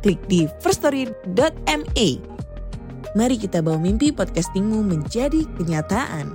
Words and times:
klik 0.00 0.20
di 0.26 0.48
firststory.me. 0.64 2.08
Mari 3.14 3.36
kita 3.36 3.60
bawa 3.60 3.78
mimpi 3.78 4.10
podcastingmu 4.10 4.82
menjadi 4.84 5.44
kenyataan. 5.60 6.34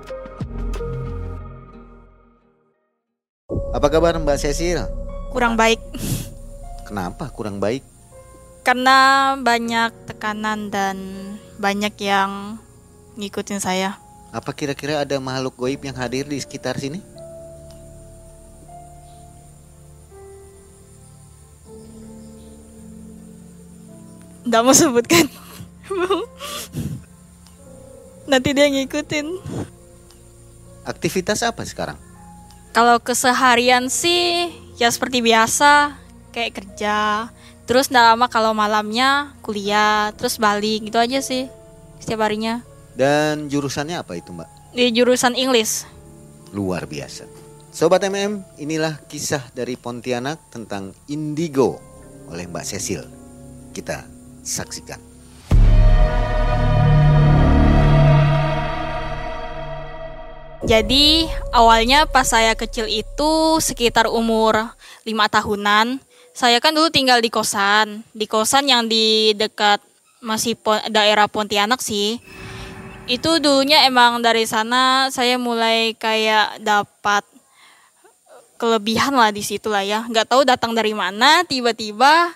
Apa 3.75 3.87
kabar 3.91 4.15
Mbak 4.15 4.39
Cecil? 4.39 5.05
kurang 5.35 5.59
baik 5.59 5.83
Kenapa 6.87 7.27
kurang 7.27 7.59
baik? 7.59 7.83
karena 8.65 8.97
banyak 9.37 9.93
tekanan 10.09 10.73
dan 10.73 10.97
banyak 11.61 11.93
yang 12.01 12.57
ngikutin 13.13 13.61
saya. 13.61 14.01
Apa 14.33 14.57
kira-kira 14.57 15.05
ada 15.05 15.21
makhluk 15.21 15.53
goib 15.53 15.85
yang 15.85 15.93
hadir 15.93 16.25
di 16.25 16.41
sekitar 16.41 16.73
sini? 16.81 16.97
Nggak 24.45 24.61
mau 24.61 24.75
sebutkan. 24.77 25.25
Nanti 28.29 28.49
dia 28.53 28.69
ngikutin. 28.69 29.27
Aktivitas 30.85 31.41
apa 31.41 31.65
sekarang? 31.65 31.97
Kalau 32.73 33.01
keseharian 33.01 33.89
sih 33.89 34.53
ya 34.77 34.89
seperti 34.91 35.25
biasa 35.25 35.97
kayak 36.29 36.61
kerja. 36.61 37.29
Terus 37.65 37.89
nggak 37.89 38.05
lama 38.13 38.29
kalau 38.29 38.53
malamnya 38.53 39.33
kuliah, 39.41 40.13
terus 40.13 40.37
balik 40.37 40.85
gitu 40.85 41.01
aja 41.01 41.17
sih 41.25 41.49
setiap 41.97 42.29
harinya. 42.29 42.61
Dan 42.93 43.49
jurusannya 43.49 43.97
apa 43.97 44.13
itu 44.13 44.29
Mbak? 44.29 44.77
Di 44.77 44.93
jurusan 44.93 45.33
English. 45.33 45.89
Luar 46.53 46.85
biasa. 46.85 47.25
Sobat 47.73 48.05
MM, 48.07 48.45
inilah 48.61 49.01
kisah 49.09 49.41
dari 49.51 49.75
Pontianak 49.75 50.39
tentang 50.53 50.93
indigo 51.11 51.81
oleh 52.29 52.47
Mbak 52.47 52.63
Cecil. 52.63 53.03
Kita 53.75 54.14
saksikan. 54.45 55.01
Jadi 60.65 61.29
awalnya 61.53 62.09
pas 62.09 62.25
saya 62.25 62.57
kecil 62.57 62.89
itu 62.89 63.61
sekitar 63.61 64.09
umur 64.09 64.73
lima 65.05 65.29
tahunan, 65.29 66.01
saya 66.33 66.57
kan 66.57 66.73
dulu 66.73 66.89
tinggal 66.89 67.21
di 67.21 67.29
kosan, 67.29 68.01
di 68.17 68.25
kosan 68.25 68.65
yang 68.65 68.89
di 68.89 69.37
dekat 69.37 69.77
masih 70.25 70.57
daerah 70.89 71.29
Pontianak 71.29 71.85
sih. 71.85 72.17
Itu 73.05 73.37
dulunya 73.37 73.85
emang 73.85 74.25
dari 74.25 74.49
sana 74.49 75.13
saya 75.13 75.37
mulai 75.37 75.93
kayak 75.93 76.57
dapat 76.65 77.21
kelebihan 78.57 79.13
lah 79.13 79.29
di 79.29 79.45
situ 79.45 79.69
lah 79.69 79.85
ya. 79.85 80.01
Nggak 80.09 80.33
tahu 80.33 80.41
datang 80.49 80.73
dari 80.73 80.97
mana, 80.97 81.45
tiba-tiba 81.45 82.33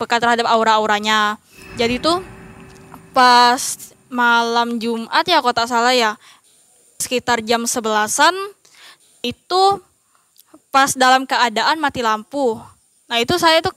peka 0.00 0.16
terhadap 0.16 0.48
aura-auranya. 0.48 1.36
Jadi 1.76 2.00
tuh 2.00 2.24
pas 3.12 3.60
malam 4.08 4.80
Jumat 4.80 5.28
ya 5.28 5.44
kalau 5.44 5.52
tak 5.52 5.68
salah 5.68 5.92
ya, 5.92 6.16
sekitar 6.96 7.44
jam 7.44 7.68
sebelasan 7.68 8.32
itu 9.20 9.62
pas 10.72 10.96
dalam 10.96 11.28
keadaan 11.28 11.76
mati 11.76 12.00
lampu. 12.00 12.56
Nah 13.12 13.20
itu 13.20 13.36
saya 13.36 13.60
tuh 13.60 13.76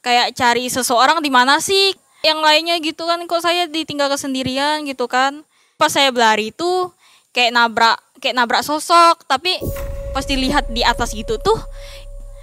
kayak 0.00 0.32
cari 0.32 0.72
seseorang 0.72 1.20
di 1.20 1.28
mana 1.28 1.60
sih 1.60 1.92
yang 2.24 2.40
lainnya 2.40 2.80
gitu 2.80 3.04
kan 3.04 3.20
kok 3.28 3.44
saya 3.44 3.68
ditinggal 3.68 4.08
kesendirian 4.08 4.88
gitu 4.88 5.04
kan. 5.04 5.44
Pas 5.76 5.92
saya 5.92 6.08
berlari 6.08 6.54
itu 6.54 6.88
kayak 7.34 7.52
nabrak 7.52 7.98
kayak 8.22 8.38
nabrak 8.38 8.62
sosok 8.62 9.26
tapi 9.26 9.58
pas 10.14 10.22
dilihat 10.22 10.70
di 10.70 10.86
atas 10.86 11.10
gitu 11.10 11.34
tuh 11.42 11.58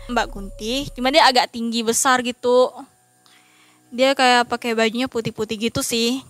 Mbak 0.09 0.27
Kunti, 0.33 0.89
cuma 0.95 1.13
dia 1.13 1.27
agak 1.27 1.53
tinggi 1.53 1.85
besar 1.85 2.25
gitu. 2.25 2.71
Dia 3.91 4.15
kayak 4.15 4.47
pakai 4.47 4.71
bajunya 4.73 5.11
putih-putih 5.11 5.69
gitu 5.69 5.83
sih. 5.83 6.23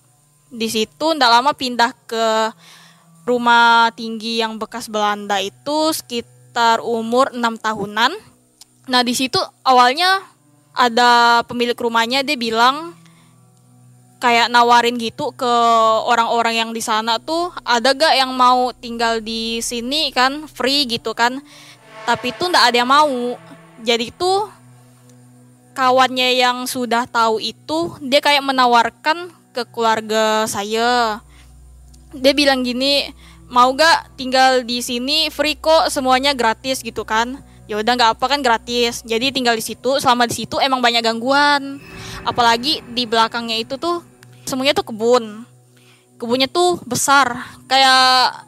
Di 0.51 0.67
situ 0.67 1.05
ndak 1.15 1.31
lama 1.31 1.55
pindah 1.55 1.93
ke 2.09 2.51
rumah 3.23 3.93
tinggi 3.93 4.41
yang 4.41 4.57
bekas 4.57 4.89
Belanda 4.89 5.37
itu 5.39 5.93
sekitar 5.93 6.81
umur 6.81 7.31
6 7.31 7.39
tahunan. 7.61 8.11
Nah, 8.89 9.01
di 9.05 9.13
situ 9.13 9.37
awalnya 9.61 10.19
ada 10.73 11.43
pemilik 11.45 11.77
rumahnya 11.77 12.25
dia 12.25 12.35
bilang 12.35 12.97
kayak 14.21 14.53
nawarin 14.53 15.01
gitu 15.01 15.33
ke 15.33 15.53
orang-orang 16.05 16.61
yang 16.61 16.71
di 16.73 16.81
sana 16.81 17.17
tuh 17.17 17.49
ada 17.65 17.89
gak 17.93 18.13
yang 18.13 18.29
mau 18.37 18.69
tinggal 18.69 19.17
di 19.17 19.57
sini 19.65 20.13
kan 20.13 20.45
free 20.49 20.85
gitu 20.89 21.13
kan. 21.13 21.41
Tapi 22.05 22.33
itu 22.33 22.49
ndak 22.49 22.73
ada 22.73 22.77
yang 22.81 22.89
mau. 22.89 23.37
Jadi 23.81 24.13
tuh 24.13 24.45
kawannya 25.73 26.37
yang 26.37 26.69
sudah 26.69 27.09
tahu 27.09 27.41
itu 27.41 27.97
dia 28.05 28.21
kayak 28.21 28.45
menawarkan 28.45 29.33
ke 29.51 29.65
keluarga 29.73 30.45
saya. 30.45 31.19
Dia 32.13 32.33
bilang 32.37 32.61
gini 32.61 33.09
mau 33.49 33.73
gak 33.73 34.13
tinggal 34.15 34.61
di 34.61 34.85
sini? 34.85 35.33
Free 35.33 35.57
kok 35.57 35.89
semuanya 35.89 36.37
gratis 36.37 36.85
gitu 36.85 37.01
kan. 37.01 37.41
Ya 37.65 37.79
udah 37.79 37.93
nggak 37.95 38.11
apa 38.19 38.25
kan 38.27 38.39
gratis. 38.43 39.01
Jadi 39.07 39.31
tinggal 39.31 39.55
di 39.55 39.63
situ 39.63 39.97
selama 39.97 40.27
di 40.27 40.35
situ 40.43 40.59
emang 40.59 40.83
banyak 40.83 41.01
gangguan. 41.01 41.79
Apalagi 42.27 42.83
di 42.91 43.07
belakangnya 43.07 43.57
itu 43.57 43.79
tuh 43.79 44.03
semuanya 44.43 44.75
tuh 44.75 44.91
kebun. 44.91 45.47
Kebunnya 46.19 46.51
tuh 46.51 46.77
besar 46.85 47.33
kayak 47.65 48.45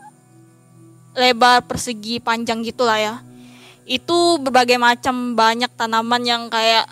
lebar 1.17 1.63
persegi 1.65 2.19
panjang 2.19 2.61
gitulah 2.65 2.99
ya 2.99 3.15
itu 3.83 4.39
berbagai 4.39 4.79
macam 4.79 5.35
banyak 5.35 5.71
tanaman 5.75 6.23
yang 6.23 6.43
kayak 6.47 6.87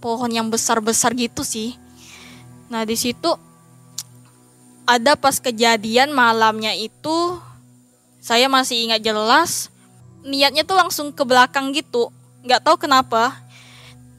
pohon 0.00 0.28
yang 0.28 0.52
besar-besar 0.52 1.16
gitu 1.16 1.42
sih. 1.42 1.74
Nah 2.68 2.84
di 2.84 2.96
situ 2.98 3.32
ada 4.86 5.18
pas 5.18 5.40
kejadian 5.42 6.14
malamnya 6.14 6.76
itu 6.76 7.40
saya 8.22 8.46
masih 8.46 8.86
ingat 8.90 9.00
jelas 9.02 9.72
niatnya 10.26 10.66
tuh 10.66 10.76
langsung 10.76 11.08
ke 11.14 11.22
belakang 11.22 11.72
gitu. 11.72 12.12
Nggak 12.42 12.62
tahu 12.62 12.76
kenapa 12.86 13.34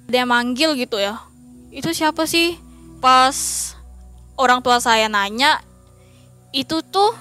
dia 0.08 0.24
manggil 0.24 0.74
gitu 0.80 0.98
ya. 0.98 1.20
Itu 1.70 1.92
siapa 1.92 2.26
sih? 2.26 2.56
Pas 3.04 3.36
orang 4.40 4.64
tua 4.64 4.80
saya 4.80 5.12
nanya 5.12 5.60
itu 6.56 6.80
tuh 6.82 7.12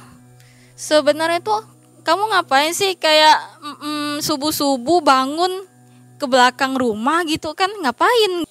sebenarnya 0.78 1.42
tuh 1.42 1.75
kamu 2.06 2.30
ngapain 2.30 2.70
sih 2.70 2.94
kayak 2.94 3.34
mm, 3.82 4.22
subuh-subuh 4.22 5.02
bangun 5.02 5.50
ke 6.22 6.26
belakang 6.30 6.78
rumah 6.78 7.26
gitu 7.26 7.50
kan? 7.58 7.66
Ngapain? 7.82 8.46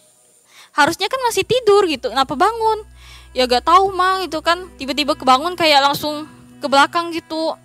Harusnya 0.76 1.08
kan 1.08 1.24
masih 1.24 1.48
tidur 1.48 1.88
gitu. 1.88 2.12
Kenapa 2.12 2.36
bangun? 2.36 2.84
Ya 3.32 3.48
gak 3.48 3.64
tahu 3.64 3.96
mah 3.96 4.20
gitu 4.28 4.44
kan. 4.44 4.68
Tiba-tiba 4.76 5.16
kebangun 5.16 5.56
kayak 5.56 5.88
langsung 5.88 6.28
ke 6.60 6.68
belakang 6.68 7.16
gitu. 7.16 7.56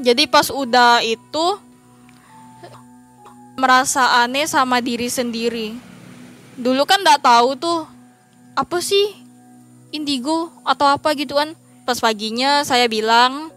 Jadi 0.00 0.24
pas 0.24 0.48
udah 0.48 1.04
itu 1.04 1.46
merasa 3.60 4.24
aneh 4.24 4.48
sama 4.48 4.80
diri 4.80 5.12
sendiri. 5.12 5.76
Dulu 6.56 6.88
kan 6.88 7.02
nggak 7.02 7.20
tahu 7.20 7.58
tuh 7.58 7.80
apa 8.54 8.78
sih 8.78 9.12
indigo 9.90 10.54
atau 10.62 10.86
apa 10.86 11.14
gitu 11.18 11.34
kan 11.34 11.58
pas 11.82 11.98
paginya 11.98 12.62
saya 12.62 12.86
bilang 12.86 13.50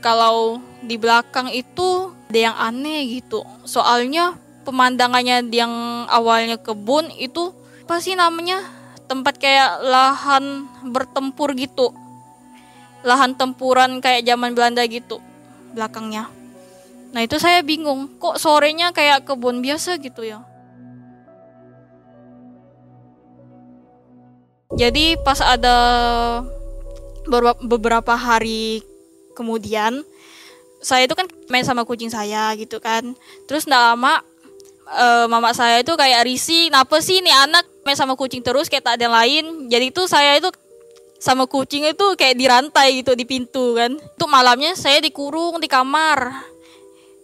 kalau 0.00 0.60
di 0.84 0.96
belakang 1.00 1.50
itu 1.50 2.12
ada 2.30 2.38
yang 2.52 2.56
aneh 2.58 3.22
gitu. 3.22 3.46
Soalnya 3.64 4.36
pemandangannya 4.66 5.46
yang 5.50 6.04
awalnya 6.10 6.58
kebun 6.58 7.08
itu 7.16 7.54
apa 7.86 8.02
sih 8.02 8.18
namanya 8.18 8.66
tempat 9.06 9.38
kayak 9.38 9.82
lahan 9.86 10.66
bertempur 10.90 11.54
gitu. 11.54 11.94
Lahan 13.06 13.38
tempuran 13.38 14.02
kayak 14.02 14.26
zaman 14.26 14.52
Belanda 14.58 14.82
gitu 14.90 15.22
belakangnya. 15.76 16.26
Nah 17.14 17.22
itu 17.22 17.38
saya 17.38 17.62
bingung 17.62 18.18
kok 18.18 18.42
sorenya 18.42 18.90
kayak 18.90 19.24
kebun 19.24 19.62
biasa 19.62 19.96
gitu 20.02 20.26
ya? 20.26 20.42
Jadi 24.74 25.14
pas 25.22 25.38
ada 25.38 25.76
beberapa 27.62 28.18
hari 28.18 28.82
kemudian 29.36 30.00
saya 30.80 31.04
itu 31.04 31.12
kan 31.12 31.28
main 31.52 31.66
sama 31.66 31.84
kucing 31.84 32.08
saya 32.08 32.52
gitu 32.56 32.80
kan. 32.80 33.12
Terus 33.44 33.68
nggak 33.68 33.82
lama 33.92 34.24
eh, 34.86 35.26
mama 35.28 35.50
saya 35.52 35.82
itu 35.82 35.92
kayak 35.92 36.24
risih 36.24 36.72
kenapa 36.72 36.96
sih 37.02 37.20
nih 37.20 37.34
anak 37.34 37.64
main 37.84 37.98
sama 37.98 38.14
kucing 38.14 38.40
terus? 38.40 38.72
Kayak 38.72 38.84
tak 38.88 38.94
ada 38.96 39.02
yang 39.08 39.16
lain. 39.16 39.44
Jadi 39.68 39.84
itu 39.92 40.02
saya 40.08 40.38
itu 40.38 40.48
sama 41.16 41.48
kucing 41.48 41.88
itu 41.88 42.06
kayak 42.14 42.36
dirantai 42.38 43.02
gitu 43.02 43.12
di 43.18 43.24
pintu 43.26 43.76
kan. 43.76 43.92
Itu 43.96 44.24
malamnya 44.30 44.76
saya 44.78 45.02
dikurung 45.02 45.58
di 45.60 45.68
kamar. 45.68 46.32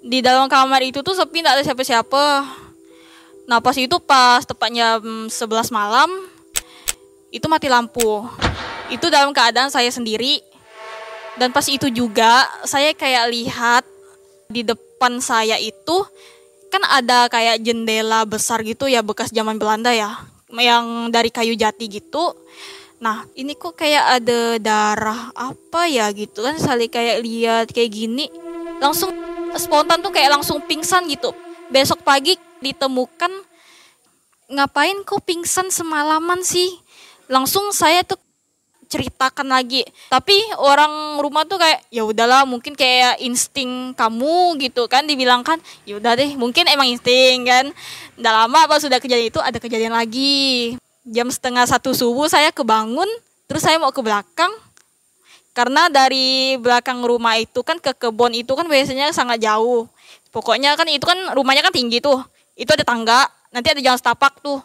Di 0.02 0.18
dalam 0.18 0.50
kamar 0.50 0.82
itu 0.82 1.00
tuh 1.06 1.14
sepi 1.14 1.40
tidak 1.40 1.60
ada 1.60 1.62
siapa-siapa. 1.62 2.24
Nah 3.46 3.58
pas 3.62 3.74
itu 3.78 3.94
pas 4.02 4.42
tepatnya 4.42 4.98
jam 4.98 5.30
11 5.30 5.70
malam 5.70 6.10
itu 7.30 7.46
mati 7.46 7.70
lampu. 7.70 8.26
Itu 8.90 9.08
dalam 9.08 9.32
keadaan 9.32 9.70
saya 9.72 9.88
sendiri 9.88 10.51
dan 11.40 11.48
pas 11.50 11.64
itu 11.68 11.88
juga 11.88 12.44
saya 12.68 12.92
kayak 12.92 13.24
lihat 13.32 13.84
di 14.52 14.60
depan 14.64 15.16
saya 15.24 15.56
itu 15.56 16.04
kan 16.68 16.84
ada 16.88 17.28
kayak 17.28 17.60
jendela 17.60 18.24
besar 18.24 18.60
gitu 18.64 18.88
ya 18.88 19.04
bekas 19.04 19.32
zaman 19.32 19.56
Belanda 19.56 19.92
ya 19.92 20.20
yang 20.52 21.08
dari 21.08 21.32
kayu 21.32 21.56
jati 21.56 21.88
gitu. 21.88 22.36
Nah 23.00 23.24
ini 23.34 23.56
kok 23.56 23.74
kayak 23.76 24.20
ada 24.20 24.40
darah 24.60 25.32
apa 25.32 25.88
ya 25.88 26.12
gitu 26.12 26.44
kan 26.44 26.56
saling 26.60 26.92
kayak 26.92 27.24
lihat 27.24 27.66
kayak 27.72 27.90
gini 27.90 28.28
langsung 28.78 29.10
spontan 29.56 30.00
tuh 30.00 30.12
kayak 30.14 30.38
langsung 30.38 30.60
pingsan 30.64 31.08
gitu. 31.10 31.32
Besok 31.72 32.04
pagi 32.04 32.36
ditemukan 32.60 33.32
ngapain 34.52 35.00
kok 35.02 35.24
pingsan 35.24 35.72
semalaman 35.72 36.44
sih? 36.44 36.68
Langsung 37.26 37.72
saya 37.72 38.04
tuh 38.04 38.20
ceritakan 38.92 39.48
lagi. 39.48 39.80
Tapi 40.12 40.36
orang 40.60 41.16
rumah 41.24 41.48
tuh 41.48 41.56
kayak 41.56 41.80
ya 41.88 42.04
udahlah 42.04 42.44
mungkin 42.44 42.76
kayak 42.76 43.16
insting 43.24 43.96
kamu 43.96 44.60
gitu 44.60 44.84
kan. 44.92 45.08
Dibilangkan 45.08 45.56
ya 45.88 45.96
udah 45.96 46.12
deh 46.12 46.36
mungkin 46.36 46.68
emang 46.68 46.92
insting 46.92 47.48
kan. 47.48 47.72
Udah 48.20 48.44
lama 48.44 48.68
pas 48.68 48.84
sudah 48.84 49.00
kejadian 49.00 49.32
itu 49.32 49.40
ada 49.40 49.56
kejadian 49.56 49.96
lagi. 49.96 50.76
Jam 51.08 51.32
setengah 51.32 51.64
satu 51.64 51.96
subuh 51.96 52.28
saya 52.28 52.52
kebangun 52.52 53.08
terus 53.48 53.64
saya 53.64 53.80
mau 53.80 53.90
ke 53.90 54.04
belakang. 54.04 54.52
Karena 55.52 55.88
dari 55.92 56.56
belakang 56.60 57.04
rumah 57.04 57.36
itu 57.36 57.60
kan 57.60 57.76
ke 57.76 57.92
kebun 57.96 58.32
itu 58.32 58.52
kan 58.52 58.68
biasanya 58.68 59.12
sangat 59.12 59.40
jauh. 59.40 59.88
Pokoknya 60.32 60.76
kan 60.76 60.88
itu 60.88 61.04
kan 61.04 61.32
rumahnya 61.36 61.64
kan 61.64 61.72
tinggi 61.72 62.00
tuh. 62.00 62.20
Itu 62.56 62.72
ada 62.72 62.84
tangga 62.84 63.28
nanti 63.52 63.68
ada 63.68 63.80
jalan 63.84 64.00
setapak 64.00 64.40
tuh 64.40 64.64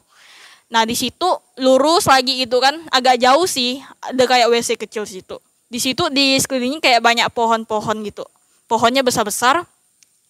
nah 0.67 0.83
di 0.83 0.99
situ 0.99 1.27
lurus 1.59 2.07
lagi 2.07 2.43
itu 2.43 2.57
kan. 2.59 2.75
Agak 2.91 3.19
jauh 3.19 3.47
sih 3.47 3.81
ada 4.03 4.23
kayak 4.27 4.47
WC 4.51 4.75
kecil 4.75 5.03
situ. 5.07 5.39
Di 5.67 5.79
situ 5.83 6.07
di 6.13 6.39
sekelilingnya 6.39 6.79
kayak 6.79 7.01
banyak 7.03 7.27
pohon-pohon 7.35 8.03
gitu. 8.07 8.23
Pohonnya 8.67 9.03
besar-besar. 9.03 9.63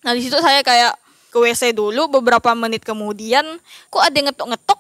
Nah 0.06 0.12
di 0.14 0.22
situ 0.26 0.38
saya 0.42 0.62
kayak 0.62 0.98
ke 1.30 1.38
WC 1.38 1.76
dulu 1.76 2.08
beberapa 2.08 2.56
menit 2.56 2.82
kemudian 2.82 3.46
kok 3.92 4.02
ada 4.02 4.18
ngetok-ngetok? 4.18 4.80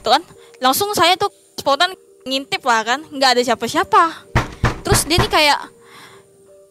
Gitu 0.00 0.08
kan. 0.08 0.22
Langsung 0.60 0.92
saya 0.96 1.16
tuh 1.16 1.32
spontan 1.58 1.92
ngintip 2.24 2.64
lah 2.64 2.84
kan 2.84 3.00
nggak 3.08 3.36
ada 3.36 3.42
siapa-siapa. 3.44 4.28
Terus 4.80 5.04
dia 5.04 5.20
nih 5.20 5.32
kayak 5.32 5.60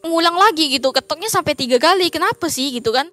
ngulang 0.06 0.34
lagi 0.38 0.72
gitu 0.72 0.90
ketoknya 0.90 1.28
sampai 1.28 1.54
tiga 1.54 1.78
kali. 1.78 2.08
Kenapa 2.10 2.48
sih? 2.50 2.72
Gitu 2.72 2.90
kan 2.90 3.10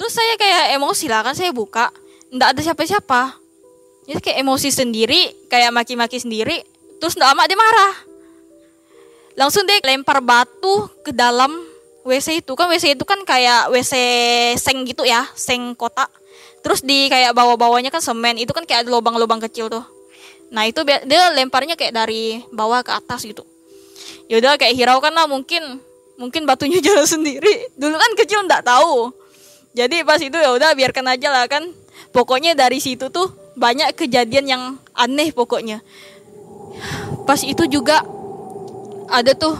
terus 0.00 0.16
saya 0.16 0.32
kayak 0.40 0.80
emosi 0.80 1.12
lah 1.12 1.20
kan 1.20 1.36
saya 1.36 1.52
buka 1.52 1.92
nggak 2.32 2.48
ada 2.56 2.60
siapa-siapa. 2.64 3.36
Jadi 4.08 4.20
kayak 4.24 4.38
emosi 4.40 4.72
sendiri 4.72 5.28
kayak 5.52 5.76
maki-maki 5.76 6.16
sendiri 6.16 6.64
terus 6.96 7.20
nggak 7.20 7.28
lama 7.28 7.44
dia 7.44 7.58
marah. 7.60 7.94
Langsung 9.36 9.68
dia 9.68 9.76
lempar 9.84 10.24
batu 10.24 10.88
ke 11.04 11.12
dalam 11.12 11.52
WC 12.08 12.40
itu. 12.40 12.56
Kan 12.56 12.72
WC 12.72 12.96
itu 12.96 13.04
kan 13.04 13.20
kayak 13.28 13.68
WC 13.68 13.92
seng 14.56 14.88
gitu 14.88 15.04
ya 15.04 15.28
seng 15.36 15.76
kotak. 15.76 16.08
Terus 16.64 16.80
di 16.80 17.12
kayak 17.12 17.36
bawah-bawahnya 17.36 17.92
kan 17.92 18.00
semen 18.00 18.40
itu 18.40 18.56
kan 18.56 18.64
kayak 18.64 18.88
ada 18.88 18.90
lubang-lubang 18.96 19.38
kecil 19.44 19.68
tuh. 19.68 19.84
Nah 20.48 20.64
itu 20.64 20.80
dia 20.82 21.28
lemparnya 21.36 21.76
kayak 21.76 21.92
dari 21.92 22.40
bawah 22.48 22.80
ke 22.80 22.96
atas 22.96 23.20
gitu. 23.28 23.44
Yaudah 24.32 24.56
kayak 24.56 24.80
hiraukan 24.80 25.12
lah 25.12 25.28
mungkin. 25.28 25.76
Mungkin 26.16 26.48
batunya 26.48 26.80
jalan 26.88 27.04
sendiri. 27.04 27.68
Dulu 27.76 28.00
kan 28.00 28.12
kecil 28.16 28.48
nggak 28.48 28.64
tahu 28.64 29.19
jadi 29.70 30.02
pas 30.02 30.18
itu 30.18 30.34
ya 30.34 30.50
udah 30.50 30.74
biarkan 30.74 31.06
aja 31.14 31.30
lah 31.30 31.46
kan. 31.46 31.70
Pokoknya 32.10 32.58
dari 32.58 32.82
situ 32.82 33.06
tuh 33.06 33.30
banyak 33.54 33.94
kejadian 33.94 34.44
yang 34.50 34.62
aneh 34.98 35.30
pokoknya. 35.30 35.78
Pas 37.22 37.38
itu 37.46 37.70
juga 37.70 38.02
ada 39.10 39.30
tuh 39.34 39.54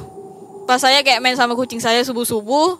pas 0.66 0.82
saya 0.82 1.02
kayak 1.02 1.22
main 1.22 1.34
sama 1.34 1.54
kucing 1.58 1.82
saya 1.82 2.02
subuh 2.06 2.22
subuh 2.22 2.78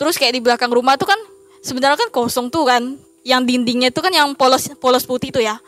terus 0.00 0.16
kayak 0.16 0.36
di 0.36 0.40
belakang 0.44 0.72
rumah 0.72 0.96
tuh 0.96 1.08
kan 1.08 1.20
sebenarnya 1.64 1.96
kan 1.96 2.10
kosong 2.12 2.52
tuh 2.52 2.68
kan. 2.68 3.00
Yang 3.26 3.42
dindingnya 3.50 3.90
itu 3.90 3.98
kan 3.98 4.14
yang 4.14 4.38
polos 4.38 4.70
polos 4.78 5.02
putih 5.08 5.32
tuh 5.32 5.42
ya. 5.42 5.58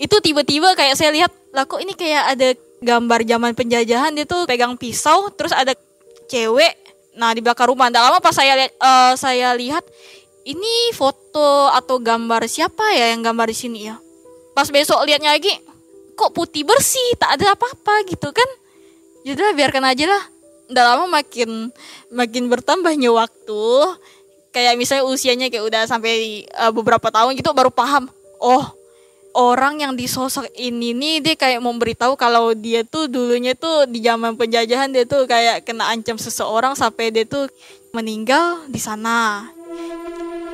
Itu 0.00 0.18
tiba-tiba 0.24 0.72
kayak 0.74 0.96
saya 0.96 1.12
lihat 1.12 1.30
lah 1.52 1.68
kok 1.68 1.78
ini 1.78 1.92
kayak 1.92 2.34
ada 2.34 2.48
gambar 2.80 3.20
zaman 3.28 3.52
penjajahan 3.52 4.12
dia 4.16 4.26
tuh 4.26 4.44
pegang 4.44 4.76
pisau 4.76 5.32
terus 5.32 5.52
ada 5.52 5.76
cewek 6.26 6.74
nah 7.14 7.30
di 7.36 7.44
belakang 7.44 7.68
rumah. 7.68 7.92
Tidak 7.92 8.02
lama 8.02 8.18
pas 8.24 8.32
saya 8.32 8.56
lihat 8.56 8.72
uh, 8.80 9.12
saya 9.14 9.52
lihat 9.54 9.84
ini 10.46 10.94
foto 10.94 11.66
atau 11.74 11.98
gambar 11.98 12.46
siapa 12.46 12.94
ya 12.94 13.10
yang 13.10 13.26
gambar 13.26 13.50
di 13.50 13.56
sini 13.58 13.78
ya? 13.90 13.98
Pas 14.54 14.70
besok 14.70 15.02
lihatnya 15.02 15.34
lagi 15.34 15.50
kok 16.14 16.30
putih 16.30 16.62
bersih? 16.62 17.18
Tak 17.18 17.42
ada 17.42 17.58
apa-apa 17.58 18.06
gitu 18.06 18.30
kan? 18.30 18.46
Jadi 19.26 19.42
ya 19.42 19.52
biarkan 19.52 19.84
aja 19.90 20.06
lah. 20.06 20.22
Udah 20.70 20.84
lama 20.94 21.04
makin 21.10 21.74
makin 22.14 22.46
bertambahnya 22.46 23.10
waktu. 23.10 23.64
Kayak 24.54 24.78
misalnya 24.78 25.04
usianya 25.04 25.46
kayak 25.50 25.66
udah 25.66 25.82
sampai 25.84 26.46
uh, 26.54 26.70
beberapa 26.70 27.10
tahun 27.10 27.34
gitu 27.34 27.50
baru 27.50 27.74
paham. 27.74 28.06
Oh 28.38 28.70
orang 29.36 29.84
yang 29.84 29.92
disosok 29.92 30.48
ini 30.56 30.96
nih 30.96 31.20
dia 31.20 31.34
kayak 31.36 31.60
memberitahu 31.60 32.16
kalau 32.16 32.56
dia 32.56 32.80
tuh 32.88 33.04
dulunya 33.04 33.52
tuh 33.52 33.84
di 33.84 34.00
zaman 34.00 34.32
penjajahan 34.32 34.88
dia 34.88 35.04
tuh 35.04 35.28
kayak 35.28 35.68
kena 35.68 35.92
ancam 35.92 36.16
seseorang 36.16 36.72
sampai 36.72 37.12
dia 37.12 37.28
tuh 37.28 37.44
meninggal 37.92 38.64
di 38.72 38.80
sana 38.80 39.44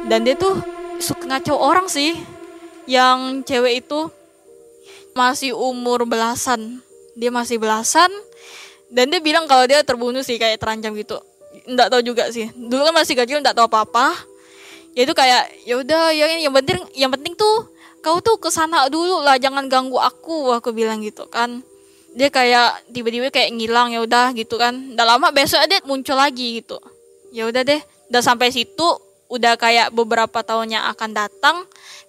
dan 0.06 0.26
dia 0.26 0.34
tuh 0.34 0.58
suka 0.98 1.26
ngaco 1.26 1.54
orang 1.58 1.86
sih 1.86 2.18
yang 2.86 3.42
cewek 3.46 3.86
itu 3.86 4.10
masih 5.12 5.54
umur 5.54 6.02
belasan. 6.08 6.80
Dia 7.12 7.28
masih 7.28 7.60
belasan 7.60 8.08
dan 8.88 9.12
dia 9.12 9.20
bilang 9.20 9.44
kalau 9.44 9.68
dia 9.68 9.84
terbunuh 9.84 10.24
sih 10.24 10.40
kayak 10.40 10.58
terancam 10.58 10.96
gitu. 10.96 11.20
Nggak 11.68 11.88
tahu 11.92 12.02
juga 12.02 12.24
sih. 12.32 12.48
Dulu 12.56 12.88
kan 12.90 12.94
masih 12.96 13.14
kecil 13.14 13.38
nggak 13.44 13.54
tahu 13.54 13.68
apa 13.68 13.84
apa 13.84 14.06
ya 14.92 15.08
itu 15.08 15.14
kayak 15.16 15.48
ya 15.64 15.74
udah 15.80 16.12
ya 16.12 16.26
yang 16.36 16.52
penting 16.52 16.84
yang 16.92 17.08
penting 17.08 17.32
tuh 17.32 17.64
kau 18.04 18.20
tuh 18.20 18.36
ke 18.36 18.52
sana 18.52 18.84
dulu 18.92 19.24
lah 19.24 19.40
jangan 19.40 19.64
ganggu 19.70 19.96
aku 20.00 20.52
aku 20.56 20.72
bilang 20.74 21.04
gitu 21.04 21.28
kan. 21.28 21.62
Dia 22.12 22.28
kayak 22.28 22.92
tiba-tiba 22.92 23.32
kayak 23.32 23.56
ngilang 23.56 23.92
ya 23.92 24.04
udah 24.04 24.36
gitu 24.36 24.60
kan. 24.60 24.96
Udah 24.96 25.06
lama 25.16 25.32
besok 25.32 25.64
dia 25.68 25.80
muncul 25.84 26.16
lagi 26.16 26.60
gitu. 26.60 26.76
Ya 27.32 27.48
udah 27.48 27.64
deh 27.64 27.80
udah 28.12 28.20
sampai 28.20 28.52
situ 28.52 29.11
udah 29.32 29.56
kayak 29.56 29.88
beberapa 29.96 30.44
tahun 30.44 30.76
yang 30.76 30.84
akan 30.92 31.10
datang 31.16 31.56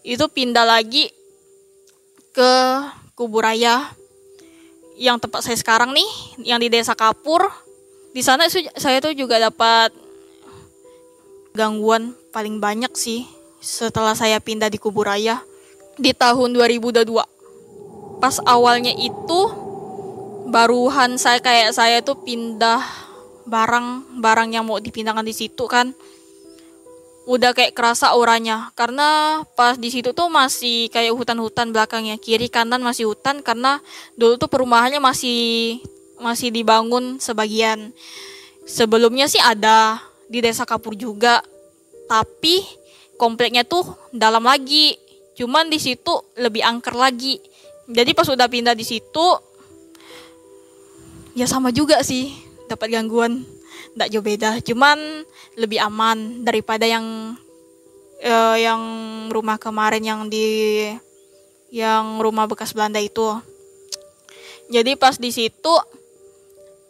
itu 0.04 0.28
pindah 0.28 0.68
lagi 0.68 1.08
ke 2.36 2.54
kuburaya 3.16 3.88
yang 5.00 5.16
tempat 5.16 5.48
saya 5.48 5.56
sekarang 5.56 5.96
nih 5.96 6.10
yang 6.44 6.60
di 6.60 6.68
desa 6.68 6.92
Kapur 7.00 7.48
di 8.12 8.20
sana 8.20 8.52
saya 8.52 9.00
tuh 9.00 9.16
juga 9.16 9.40
dapat 9.40 9.96
gangguan 11.56 12.12
paling 12.34 12.60
banyak 12.60 12.92
sih 12.98 13.24
setelah 13.64 14.18
saya 14.18 14.44
pindah 14.44 14.68
di 14.68 14.82
Kuburaya 14.82 15.40
di 15.96 16.12
tahun 16.12 16.58
2022. 16.58 18.20
Pas 18.20 18.36
awalnya 18.44 18.92
itu 18.92 19.42
baruhan 20.50 21.16
saya 21.16 21.40
kayak 21.40 21.72
saya 21.72 22.02
tuh 22.02 22.20
pindah 22.22 22.82
barang-barang 23.48 24.50
yang 24.54 24.66
mau 24.68 24.78
dipindahkan 24.82 25.24
di 25.24 25.36
situ 25.36 25.66
kan 25.70 25.96
udah 27.24 27.56
kayak 27.56 27.72
kerasa 27.72 28.12
auranya 28.12 28.76
karena 28.76 29.40
pas 29.56 29.80
di 29.80 29.88
situ 29.88 30.12
tuh 30.12 30.28
masih 30.28 30.92
kayak 30.92 31.16
hutan-hutan 31.16 31.72
belakangnya 31.72 32.20
kiri 32.20 32.52
kanan 32.52 32.84
masih 32.84 33.08
hutan 33.08 33.40
karena 33.40 33.80
dulu 34.20 34.36
tuh 34.36 34.52
perumahannya 34.52 35.00
masih 35.00 35.80
masih 36.24 36.56
dibangun 36.56 37.20
sebagian. 37.20 37.92
Sebelumnya 38.64 39.28
sih 39.28 39.44
ada 39.44 40.00
di 40.32 40.40
desa 40.40 40.64
Kapur 40.64 40.96
juga, 40.96 41.44
tapi 42.08 42.64
kompleknya 43.20 43.68
tuh 43.68 43.84
dalam 44.16 44.48
lagi. 44.48 44.96
Cuman 45.36 45.68
di 45.68 45.84
situ 45.84 46.16
lebih 46.40 46.64
angker 46.64 46.96
lagi. 46.96 47.44
Jadi 47.92 48.16
pas 48.16 48.30
udah 48.32 48.48
pindah 48.48 48.72
di 48.72 48.88
situ, 48.88 49.28
ya 51.36 51.44
sama 51.44 51.76
juga 51.76 52.00
sih 52.00 52.32
dapat 52.72 52.96
gangguan. 52.96 53.44
Nggak 53.94 54.10
jauh 54.10 54.26
beda, 54.26 54.50
cuman 54.64 55.28
lebih 55.58 55.80
aman 55.82 56.42
daripada 56.42 56.86
yang 56.88 57.38
uh, 58.24 58.58
yang 58.58 58.82
rumah 59.30 59.60
kemarin 59.62 60.04
yang 60.04 60.22
di 60.32 60.90
yang 61.74 62.22
rumah 62.22 62.46
bekas 62.46 62.74
Belanda 62.74 63.02
itu. 63.02 63.38
Jadi 64.70 64.96
pas 64.96 65.18
di 65.18 65.30
situ 65.34 65.74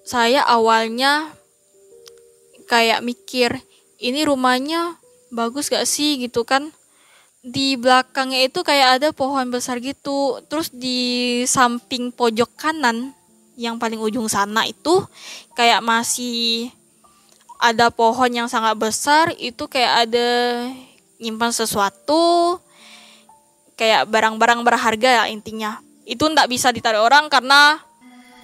saya 0.04 0.44
awalnya 0.44 1.32
kayak 2.68 3.04
mikir 3.04 3.60
ini 4.04 4.28
rumahnya 4.28 5.00
bagus 5.32 5.72
gak 5.72 5.88
sih? 5.88 6.20
gitu 6.20 6.44
kan. 6.44 6.70
Di 7.44 7.76
belakangnya 7.76 8.48
itu 8.48 8.64
kayak 8.64 9.00
ada 9.00 9.10
pohon 9.12 9.52
besar 9.52 9.80
gitu. 9.84 10.40
Terus 10.48 10.72
di 10.72 11.44
samping 11.44 12.12
pojok 12.12 12.56
kanan 12.56 13.12
yang 13.60 13.80
paling 13.80 14.00
ujung 14.00 14.28
sana 14.32 14.64
itu 14.68 15.04
kayak 15.56 15.84
masih 15.84 16.72
ada 17.64 17.88
pohon 17.88 18.28
yang 18.28 18.52
sangat 18.52 18.76
besar 18.76 19.32
itu 19.40 19.72
kayak 19.72 20.12
ada 20.12 20.28
nyimpan 21.24 21.56
sesuatu 21.56 22.60
kayak 23.80 24.04
barang-barang 24.12 24.60
berharga 24.68 25.24
ya 25.24 25.26
intinya 25.32 25.80
itu 26.04 26.28
ndak 26.28 26.52
bisa 26.52 26.76
ditarik 26.76 27.00
orang 27.00 27.32
karena 27.32 27.80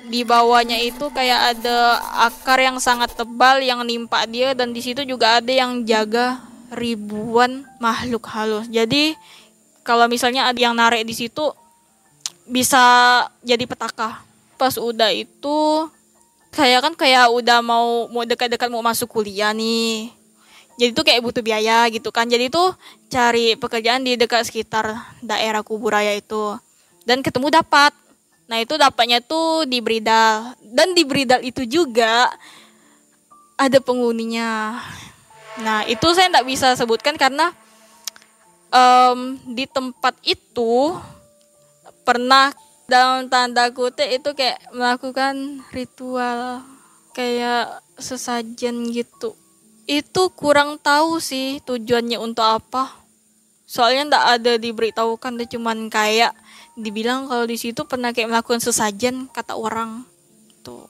di 0.08 0.24
bawahnya 0.24 0.80
itu 0.80 1.12
kayak 1.12 1.60
ada 1.60 2.00
akar 2.32 2.64
yang 2.64 2.80
sangat 2.80 3.12
tebal 3.12 3.60
yang 3.60 3.84
nimpa 3.84 4.24
dia 4.24 4.56
dan 4.56 4.72
di 4.72 4.80
situ 4.80 5.04
juga 5.04 5.44
ada 5.44 5.52
yang 5.52 5.84
jaga 5.84 6.40
ribuan 6.72 7.68
makhluk 7.84 8.24
halus. 8.32 8.72
Jadi 8.72 9.20
kalau 9.84 10.08
misalnya 10.08 10.48
ada 10.48 10.56
yang 10.56 10.72
narik 10.72 11.04
di 11.04 11.12
situ 11.12 11.52
bisa 12.48 12.80
jadi 13.44 13.68
petaka. 13.68 14.24
Pas 14.56 14.80
udah 14.80 15.12
itu 15.12 15.60
kayak 16.53 16.79
kan 16.86 16.94
kayak 16.98 17.29
udah 17.34 17.60
mau 17.62 18.10
mau 18.10 18.24
dekat-dekat 18.25 18.70
mau 18.70 18.84
masuk 18.84 19.10
kuliah 19.10 19.53
nih. 19.53 20.10
Jadi 20.79 20.96
tuh 20.96 21.03
kayak 21.03 21.22
butuh 21.22 21.44
biaya 21.44 21.86
gitu 21.91 22.10
kan. 22.10 22.25
Jadi 22.25 22.48
tuh 22.48 22.72
cari 23.12 23.60
pekerjaan 23.60 24.01
di 24.01 24.15
dekat 24.15 24.48
sekitar 24.48 24.96
daerah 25.20 25.60
Kuburaya 25.60 26.15
itu. 26.15 26.56
Dan 27.03 27.20
ketemu 27.20 27.51
dapat 27.51 27.91
Nah 28.50 28.58
itu 28.58 28.74
dapatnya 28.82 29.22
tuh 29.22 29.70
di 29.70 29.77
Bridal 29.77 30.58
dan 30.74 30.98
di 30.98 31.06
Bridal 31.06 31.46
itu 31.46 31.70
juga 31.70 32.34
ada 33.53 33.77
penghuninya. 33.77 34.82
Nah 35.62 35.86
itu 35.86 36.10
saya 36.18 36.34
tidak 36.34 36.50
bisa 36.50 36.74
sebutkan 36.74 37.13
karena 37.13 37.53
um, 38.74 39.38
di 39.53 39.70
tempat 39.70 40.18
itu 40.25 40.98
pernah 42.01 42.50
dalam 42.89 43.29
tanda 43.29 43.69
kutip 43.69 44.10
itu 44.10 44.34
kayak 44.34 44.58
melakukan 44.74 45.62
ritual 45.69 46.65
kayak 47.13 47.79
sesajen 48.01 48.89
gitu. 48.89 49.38
Itu 49.86 50.34
kurang 50.34 50.81
tahu 50.81 51.22
sih 51.22 51.62
tujuannya 51.63 52.17
untuk 52.17 52.46
apa. 52.46 52.89
Soalnya 53.69 54.10
tidak 54.10 54.25
ada 54.25 54.53
diberitahukan, 54.58 55.34
cuman 55.46 55.93
kayak 55.93 56.34
dibilang 56.79 57.27
kalau 57.27 57.43
di 57.43 57.60
situ 57.60 57.84
pernah 57.84 58.15
kayak 58.15 58.31
melakukan 58.31 58.63
sesajen 58.63 59.27
kata 59.36 59.60
orang 59.60 60.08
tuh 60.63 60.88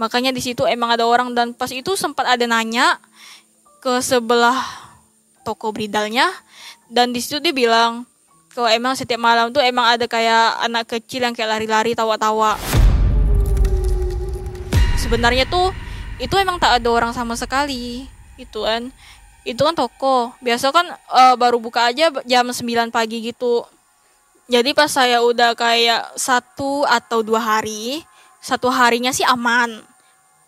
makanya 0.00 0.32
di 0.32 0.40
situ 0.40 0.64
emang 0.64 0.96
ada 0.96 1.04
orang 1.04 1.36
dan 1.36 1.52
pas 1.52 1.68
itu 1.68 1.96
sempat 1.96 2.24
ada 2.24 2.44
nanya 2.48 3.00
ke 3.84 4.00
sebelah 4.00 4.56
toko 5.44 5.72
bridalnya 5.72 6.32
dan 6.88 7.12
di 7.12 7.20
situ 7.20 7.40
dia 7.40 7.52
bilang 7.52 8.08
kalau 8.56 8.72
emang 8.72 8.96
setiap 8.96 9.20
malam 9.20 9.52
tuh 9.52 9.60
emang 9.60 9.84
ada 9.84 10.08
kayak 10.08 10.64
anak 10.64 10.88
kecil 10.88 11.28
yang 11.28 11.36
kayak 11.36 11.60
lari-lari 11.60 11.92
tawa-tawa. 11.92 12.56
Sebenarnya 14.96 15.44
tuh 15.44 15.76
itu 16.16 16.32
emang 16.40 16.56
tak 16.56 16.80
ada 16.80 16.88
orang 16.88 17.12
sama 17.12 17.36
sekali. 17.36 18.08
Itu 18.40 18.64
kan. 18.64 18.88
Itu 19.44 19.60
kan 19.60 19.76
toko. 19.76 20.32
Biasa 20.40 20.72
kan 20.72 20.88
uh, 20.88 21.36
baru 21.36 21.60
buka 21.60 21.92
aja 21.92 22.08
jam 22.24 22.48
9 22.48 22.88
pagi 22.88 23.28
gitu. 23.28 23.68
Jadi 24.48 24.72
pas 24.72 24.88
saya 24.88 25.20
udah 25.20 25.52
kayak 25.52 26.16
satu 26.16 26.88
atau 26.88 27.20
dua 27.20 27.44
hari 27.44 28.00
satu 28.40 28.72
harinya 28.72 29.12
sih 29.12 29.28
aman. 29.28 29.84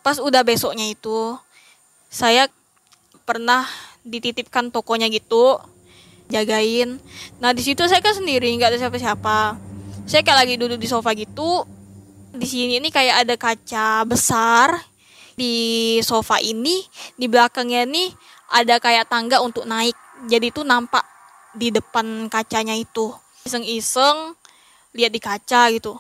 Pas 0.01 0.17
udah 0.17 0.41
besoknya 0.49 0.89
itu 0.89 1.37
saya 2.09 2.49
pernah 3.29 3.69
dititipkan 4.01 4.73
tokonya 4.73 5.13
gitu 5.13 5.61
jagain. 6.29 7.01
Nah 7.41 7.51
di 7.57 7.65
situ 7.65 7.81
saya 7.89 8.05
kan 8.05 8.15
sendiri 8.15 8.53
nggak 8.57 8.77
ada 8.77 8.79
siapa-siapa. 8.79 9.57
Saya 10.09 10.25
kayak 10.25 10.39
lagi 10.45 10.55
duduk 10.61 10.79
di 10.81 10.89
sofa 10.89 11.13
gitu. 11.17 11.65
Di 12.33 12.47
sini 12.47 12.81
ini 12.81 12.89
kayak 12.93 13.27
ada 13.27 13.35
kaca 13.35 14.05
besar. 14.05 14.77
Di 15.39 15.99
sofa 16.03 16.43
ini 16.43 16.83
di 17.15 17.31
belakangnya 17.31 17.87
nih 17.87 18.11
ada 18.53 18.81
kayak 18.81 19.09
tangga 19.09 19.41
untuk 19.41 19.65
naik. 19.65 19.97
Jadi 20.29 20.51
tuh 20.51 20.65
nampak 20.65 21.05
di 21.57 21.73
depan 21.73 22.29
kacanya 22.29 22.77
itu. 22.77 23.13
Iseng-iseng 23.49 24.37
lihat 24.97 25.13
di 25.13 25.21
kaca 25.21 25.73
gitu. 25.73 25.97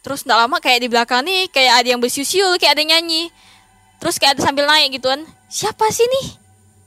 Terus 0.00 0.24
tidak 0.24 0.46
lama 0.46 0.56
kayak 0.62 0.80
di 0.80 0.88
belakang 0.88 1.26
nih 1.26 1.50
kayak 1.50 1.84
ada 1.84 1.88
yang 1.92 2.00
bersiul 2.00 2.56
kayak 2.56 2.78
ada 2.78 2.84
nyanyi. 2.86 3.28
Terus 3.98 4.16
kayak 4.16 4.38
ada 4.38 4.42
sambil 4.46 4.64
naik 4.64 4.94
gitu 4.94 5.10
kan. 5.10 5.22
Siapa 5.50 5.90
sih 5.90 6.06
nih? 6.06 6.26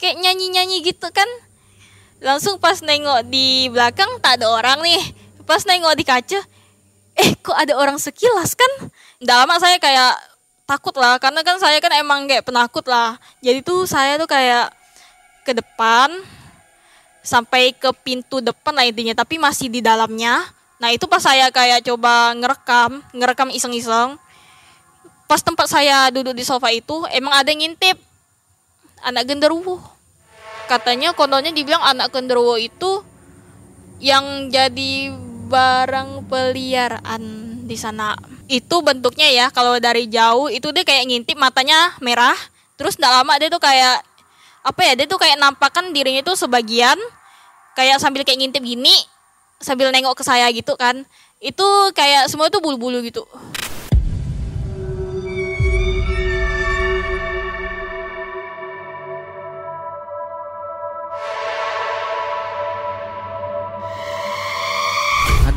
Kayak 0.01 0.15
nyanyi-nyanyi 0.23 0.81
gitu 0.81 1.11
kan 1.13 1.27
langsung 2.21 2.61
pas 2.61 2.79
nengok 2.79 3.25
di 3.27 3.67
belakang 3.73 4.21
tak 4.21 4.39
ada 4.39 4.47
orang 4.47 4.79
nih. 4.85 5.01
Pas 5.43 5.65
nengok 5.65 5.97
di 5.97 6.05
kaca 6.05 6.39
eh 7.17 7.35
kok 7.35 7.57
ada 7.57 7.75
orang 7.75 7.99
sekilas 7.99 8.55
kan? 8.55 8.71
Tidak 9.19 9.35
lama 9.35 9.59
saya 9.59 9.75
kayak 9.81 10.15
takut 10.63 10.95
lah 10.95 11.19
karena 11.19 11.43
kan 11.43 11.59
saya 11.59 11.81
kan 11.83 11.91
emang 11.97 12.29
kayak 12.29 12.47
penakut 12.47 12.85
lah. 12.87 13.19
Jadi 13.43 13.59
tuh 13.65 13.83
saya 13.83 14.15
tuh 14.15 14.29
kayak 14.29 14.71
ke 15.43 15.51
depan 15.51 16.13
sampai 17.21 17.75
ke 17.75 17.89
pintu 18.01 18.39
depan 18.39 18.73
lah 18.73 18.87
intinya 18.87 19.17
tapi 19.17 19.35
masih 19.41 19.67
di 19.67 19.83
dalamnya. 19.83 20.45
Nah 20.79 20.89
itu 20.93 21.05
pas 21.05 21.21
saya 21.21 21.51
kayak 21.51 21.83
coba 21.83 22.31
ngerekam 22.37 23.03
ngerekam 23.11 23.49
iseng-iseng. 23.51 24.15
Pas 25.27 25.41
tempat 25.43 25.67
saya 25.67 26.07
duduk 26.13 26.37
di 26.37 26.47
sofa 26.47 26.71
itu 26.71 27.03
emang 27.11 27.35
ada 27.35 27.51
yang 27.51 27.65
ngintip. 27.65 27.99
Anak 29.01 29.25
genderuwo 29.27 29.81
katanya 30.71 31.11
kondonya 31.11 31.51
dibilang 31.51 31.83
anak 31.83 32.15
genderuwo 32.15 32.55
itu 32.55 33.03
yang 33.99 34.47
jadi 34.47 35.11
barang 35.51 36.31
peliharaan 36.31 37.23
di 37.67 37.75
sana. 37.75 38.15
Itu 38.47 38.79
bentuknya 38.79 39.27
ya 39.27 39.45
kalau 39.51 39.75
dari 39.83 40.07
jauh 40.07 40.47
itu 40.47 40.71
dia 40.71 40.87
kayak 40.87 41.11
ngintip 41.11 41.35
matanya 41.35 41.91
merah 41.99 42.35
terus 42.79 42.95
tidak 42.95 43.19
lama 43.19 43.35
dia 43.35 43.51
tuh 43.51 43.59
kayak 43.59 43.99
apa 44.63 44.81
ya 44.87 44.93
dia 44.95 45.07
tuh 45.11 45.19
kayak 45.19 45.35
nampakkan 45.35 45.91
dirinya 45.91 46.23
tuh 46.23 46.39
sebagian 46.39 46.95
kayak 47.75 47.99
sambil 47.99 48.23
kayak 48.23 48.39
ngintip 48.39 48.63
gini 48.63 48.95
sambil 49.59 49.91
nengok 49.91 50.15
ke 50.15 50.23
saya 50.23 50.47
gitu 50.55 50.79
kan. 50.79 51.03
Itu 51.43 51.67
kayak 51.91 52.31
semua 52.31 52.47
itu 52.47 52.63
bulu-bulu 52.63 53.03
gitu 53.03 53.27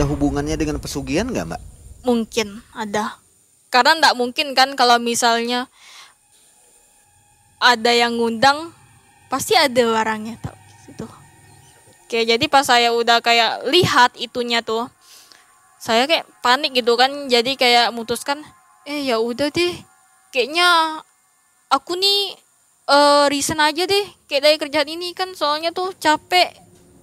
ada 0.05 0.13
hubungannya 0.13 0.61
dengan 0.61 0.77
pesugihan 0.77 1.25
nggak 1.25 1.49
mbak 1.49 1.63
mungkin 2.05 2.61
ada 2.77 3.17
karena 3.73 3.97
nggak 3.97 4.15
mungkin 4.21 4.53
kan 4.53 4.77
kalau 4.77 5.01
misalnya 5.01 5.65
ada 7.57 7.89
yang 7.89 8.21
ngundang 8.21 8.69
pasti 9.33 9.57
ada 9.57 9.73
barangnya 9.73 10.37
tau 10.45 10.53
gitu 10.85 11.09
Oke, 12.05 12.21
jadi 12.21 12.45
pas 12.53 12.69
saya 12.69 12.93
udah 12.93 13.25
kayak 13.25 13.65
lihat 13.73 14.13
itunya 14.21 14.61
tuh, 14.61 14.93
saya 15.81 16.05
kayak 16.05 16.29
panik 16.45 16.77
gitu 16.77 17.01
kan. 17.01 17.09
Jadi 17.33 17.57
kayak 17.57 17.97
mutuskan, 17.97 18.45
eh 18.85 19.09
ya 19.09 19.17
udah 19.17 19.49
deh, 19.49 19.73
kayaknya 20.29 21.01
aku 21.73 21.97
nih 21.97 22.37
uh, 22.93 23.25
reason 23.33 23.57
aja 23.57 23.89
deh, 23.89 24.05
kayak 24.29 24.43
dari 24.45 24.57
kerjaan 24.61 24.85
ini 24.93 25.17
kan. 25.17 25.33
Soalnya 25.33 25.73
tuh 25.73 25.97
capek, 25.97 26.53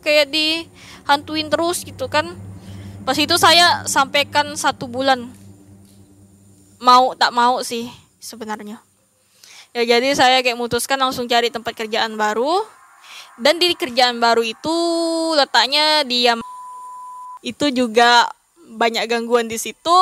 kayak 0.06 0.30
dihantuin 0.30 1.50
terus 1.50 1.82
gitu 1.82 2.06
kan. 2.06 2.30
Pas 3.02 3.18
itu 3.18 3.34
saya 3.42 3.82
sampaikan 3.90 4.54
satu 4.54 4.86
bulan, 4.86 5.26
mau 6.78 7.18
tak 7.18 7.34
mau 7.34 7.58
sih 7.66 7.90
sebenarnya. 8.22 8.78
Ya 9.74 9.98
jadi 9.98 10.14
saya 10.14 10.46
kayak 10.46 10.54
mutuskan 10.54 11.02
langsung 11.02 11.26
cari 11.26 11.50
tempat 11.50 11.74
kerjaan 11.74 12.14
baru. 12.14 12.62
Dan 13.42 13.58
di 13.58 13.74
kerjaan 13.74 14.22
baru 14.22 14.46
itu 14.46 14.76
letaknya 15.34 16.06
di 16.06 16.30
itu 17.42 17.66
juga 17.74 18.30
banyak 18.78 19.10
gangguan 19.10 19.50
di 19.50 19.58
situ. 19.58 19.98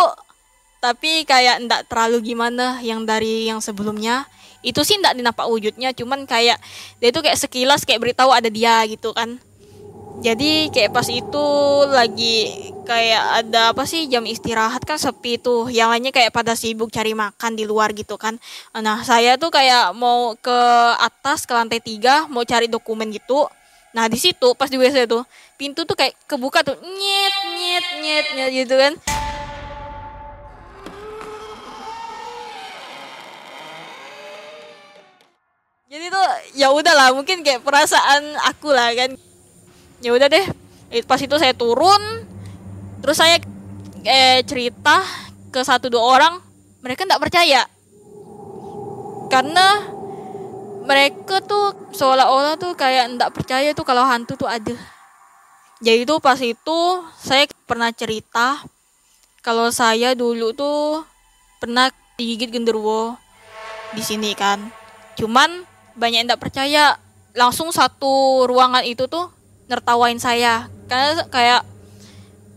Tapi 0.84 1.24
kayak 1.24 1.64
ndak 1.64 1.82
terlalu 1.88 2.36
gimana 2.36 2.84
yang 2.84 3.08
dari 3.08 3.48
yang 3.48 3.64
sebelumnya. 3.64 4.28
Itu 4.60 4.84
sih 4.84 5.00
ndak 5.00 5.16
dinapak 5.16 5.48
wujudnya 5.48 5.96
cuman 5.96 6.28
kayak 6.28 6.60
dia 7.00 7.08
itu 7.16 7.24
kayak 7.24 7.40
sekilas 7.40 7.88
kayak 7.88 8.04
beritahu 8.04 8.36
ada 8.36 8.52
dia 8.52 8.84
gitu 8.92 9.16
kan 9.16 9.40
jadi 10.20 10.68
kayak 10.68 10.92
pas 10.92 11.08
itu 11.08 11.46
lagi 11.88 12.52
kayak 12.84 13.24
ada 13.40 13.72
apa 13.72 13.88
sih 13.88 14.12
jam 14.12 14.28
istirahat 14.28 14.84
kan 14.84 15.00
sepi 15.00 15.40
tuh. 15.40 15.72
Yang 15.72 15.90
lainnya 15.96 16.12
kayak 16.12 16.36
pada 16.36 16.60
sibuk 16.60 16.92
cari 16.92 17.16
makan 17.16 17.56
di 17.56 17.64
luar 17.64 17.96
gitu 17.96 18.20
kan. 18.20 18.36
Nah 18.76 19.00
saya 19.08 19.40
tuh 19.40 19.48
kayak 19.48 19.96
mau 19.96 20.36
ke 20.36 20.60
atas 21.00 21.48
ke 21.48 21.56
lantai 21.56 21.80
tiga 21.80 22.28
mau 22.28 22.44
cari 22.44 22.68
dokumen 22.68 23.08
gitu. 23.16 23.48
Nah 23.96 24.12
di 24.12 24.20
situ 24.20 24.52
pas 24.60 24.68
di 24.68 24.76
WC 24.76 25.08
tuh 25.08 25.24
pintu 25.56 25.88
tuh 25.88 25.96
kayak 25.96 26.12
kebuka 26.28 26.68
tuh. 26.68 26.76
Nyet 26.84 27.36
nyet 27.56 27.86
nyet 28.04 28.26
nyet 28.36 28.52
gitu 28.66 28.76
kan. 28.76 28.94
Jadi 35.90 36.06
tuh 36.12 36.28
ya 36.60 36.76
udahlah 36.76 37.16
mungkin 37.16 37.40
kayak 37.40 37.64
perasaan 37.64 38.36
aku 38.46 38.76
lah 38.76 38.92
kan 38.94 39.16
ya 40.00 40.16
udah 40.16 40.28
deh 40.32 40.46
pas 41.06 41.20
itu 41.22 41.36
saya 41.38 41.54
turun 41.54 42.02
terus 43.04 43.20
saya 43.20 43.38
eh, 44.04 44.42
cerita 44.48 45.04
ke 45.50 45.60
satu 45.62 45.90
dua 45.90 46.04
orang 46.04 46.36
mereka 46.80 47.04
nggak 47.04 47.24
percaya. 47.24 47.62
Karena 49.30 49.68
mereka 50.88 51.44
tuh 51.44 51.94
seolah-olah 51.94 52.58
tuh 52.58 52.74
kayak 52.74 53.20
nggak 53.20 53.32
percaya 53.36 53.70
tuh 53.76 53.86
kalau 53.86 54.08
hantu 54.08 54.40
tuh 54.40 54.50
ada. 54.50 54.74
Jadi 55.80 56.04
tuh 56.04 56.20
pas 56.20 56.40
itu 56.42 56.80
saya 57.20 57.48
pernah 57.64 57.94
cerita 57.94 58.60
kalau 59.40 59.72
saya 59.72 60.12
dulu 60.12 60.52
tuh 60.52 61.06
pernah 61.62 61.88
digigit 62.20 62.52
genderuwo 62.52 63.16
di 63.94 64.02
sini 64.04 64.34
kan. 64.36 64.72
Cuman 65.16 65.64
banyak 65.96 66.26
yang 66.26 66.28
nggak 66.32 66.44
percaya. 66.44 66.98
Langsung 67.38 67.70
satu 67.70 68.44
ruangan 68.50 68.82
itu 68.82 69.06
tuh 69.06 69.30
nertawain 69.70 70.18
saya. 70.18 70.68
Karena 70.90 71.24
kayak 71.30 71.62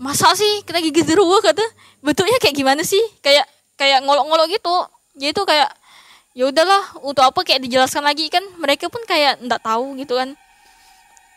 masa 0.00 0.32
sih 0.34 0.64
kena 0.64 0.80
gigit 0.80 1.04
genderuwo 1.04 1.38
kata. 1.44 1.62
Bentuknya 2.02 2.40
kayak 2.40 2.56
gimana 2.56 2.82
sih? 2.82 3.00
Kayak 3.20 3.46
kayak 3.76 4.02
ngolok-ngolok 4.02 4.48
gitu. 4.50 4.74
Jadi 5.20 5.30
tuh 5.36 5.44
kayak 5.46 5.70
ya 6.32 6.48
udahlah 6.48 7.04
untuk 7.04 7.22
apa? 7.22 7.44
Kayak 7.44 7.68
dijelaskan 7.68 8.02
lagi 8.02 8.32
kan. 8.32 8.42
Mereka 8.58 8.88
pun 8.88 9.04
kayak 9.04 9.44
nggak 9.44 9.62
tahu 9.62 9.94
gitu 10.00 10.16
kan. 10.16 10.34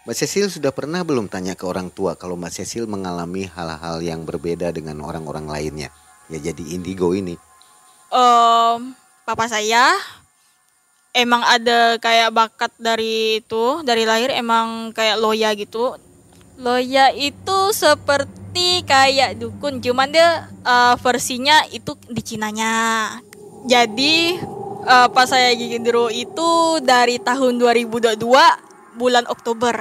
Mbak 0.05 0.15
Cecil 0.21 0.53
sudah 0.53 0.69
pernah 0.69 1.01
belum 1.01 1.25
tanya 1.25 1.57
ke 1.57 1.65
orang 1.65 1.89
tua 1.89 2.13
kalau 2.13 2.37
Mbak 2.37 2.61
Cecil 2.61 2.85
mengalami 2.85 3.49
hal-hal 3.49 4.05
yang 4.05 4.21
berbeda 4.21 4.69
dengan 4.69 5.01
orang-orang 5.01 5.49
lainnya? 5.49 5.89
Ya 6.29 6.37
jadi 6.37 6.77
indigo 6.77 7.09
ini. 7.17 7.37
Um, 8.13 8.93
papa 9.25 9.49
saya 9.49 9.97
emang 11.15 11.41
ada 11.47 11.95
kayak 12.03 12.35
bakat 12.35 12.71
dari 12.75 13.39
itu 13.39 13.79
dari 13.87 14.03
lahir 14.03 14.35
emang 14.35 14.91
kayak 14.91 15.15
loya 15.15 15.55
gitu? 15.55 15.95
Loya 16.59 17.15
itu 17.15 17.71
seperti 17.71 18.83
kayak 18.83 19.39
dukun 19.39 19.79
cuman 19.79 20.11
dia 20.11 20.51
uh, 20.67 20.99
versinya 20.99 21.63
itu 21.71 21.95
di 22.11 22.19
Cinanya. 22.19 23.15
Jadi 23.65 24.35
uh, 24.85 25.07
pas 25.09 25.31
saya 25.31 25.55
gigi 25.55 25.79
dulu 25.79 26.11
itu 26.11 26.83
dari 26.83 27.17
tahun 27.17 27.57
2022 27.57 28.19
bulan 28.99 29.25
Oktober. 29.31 29.79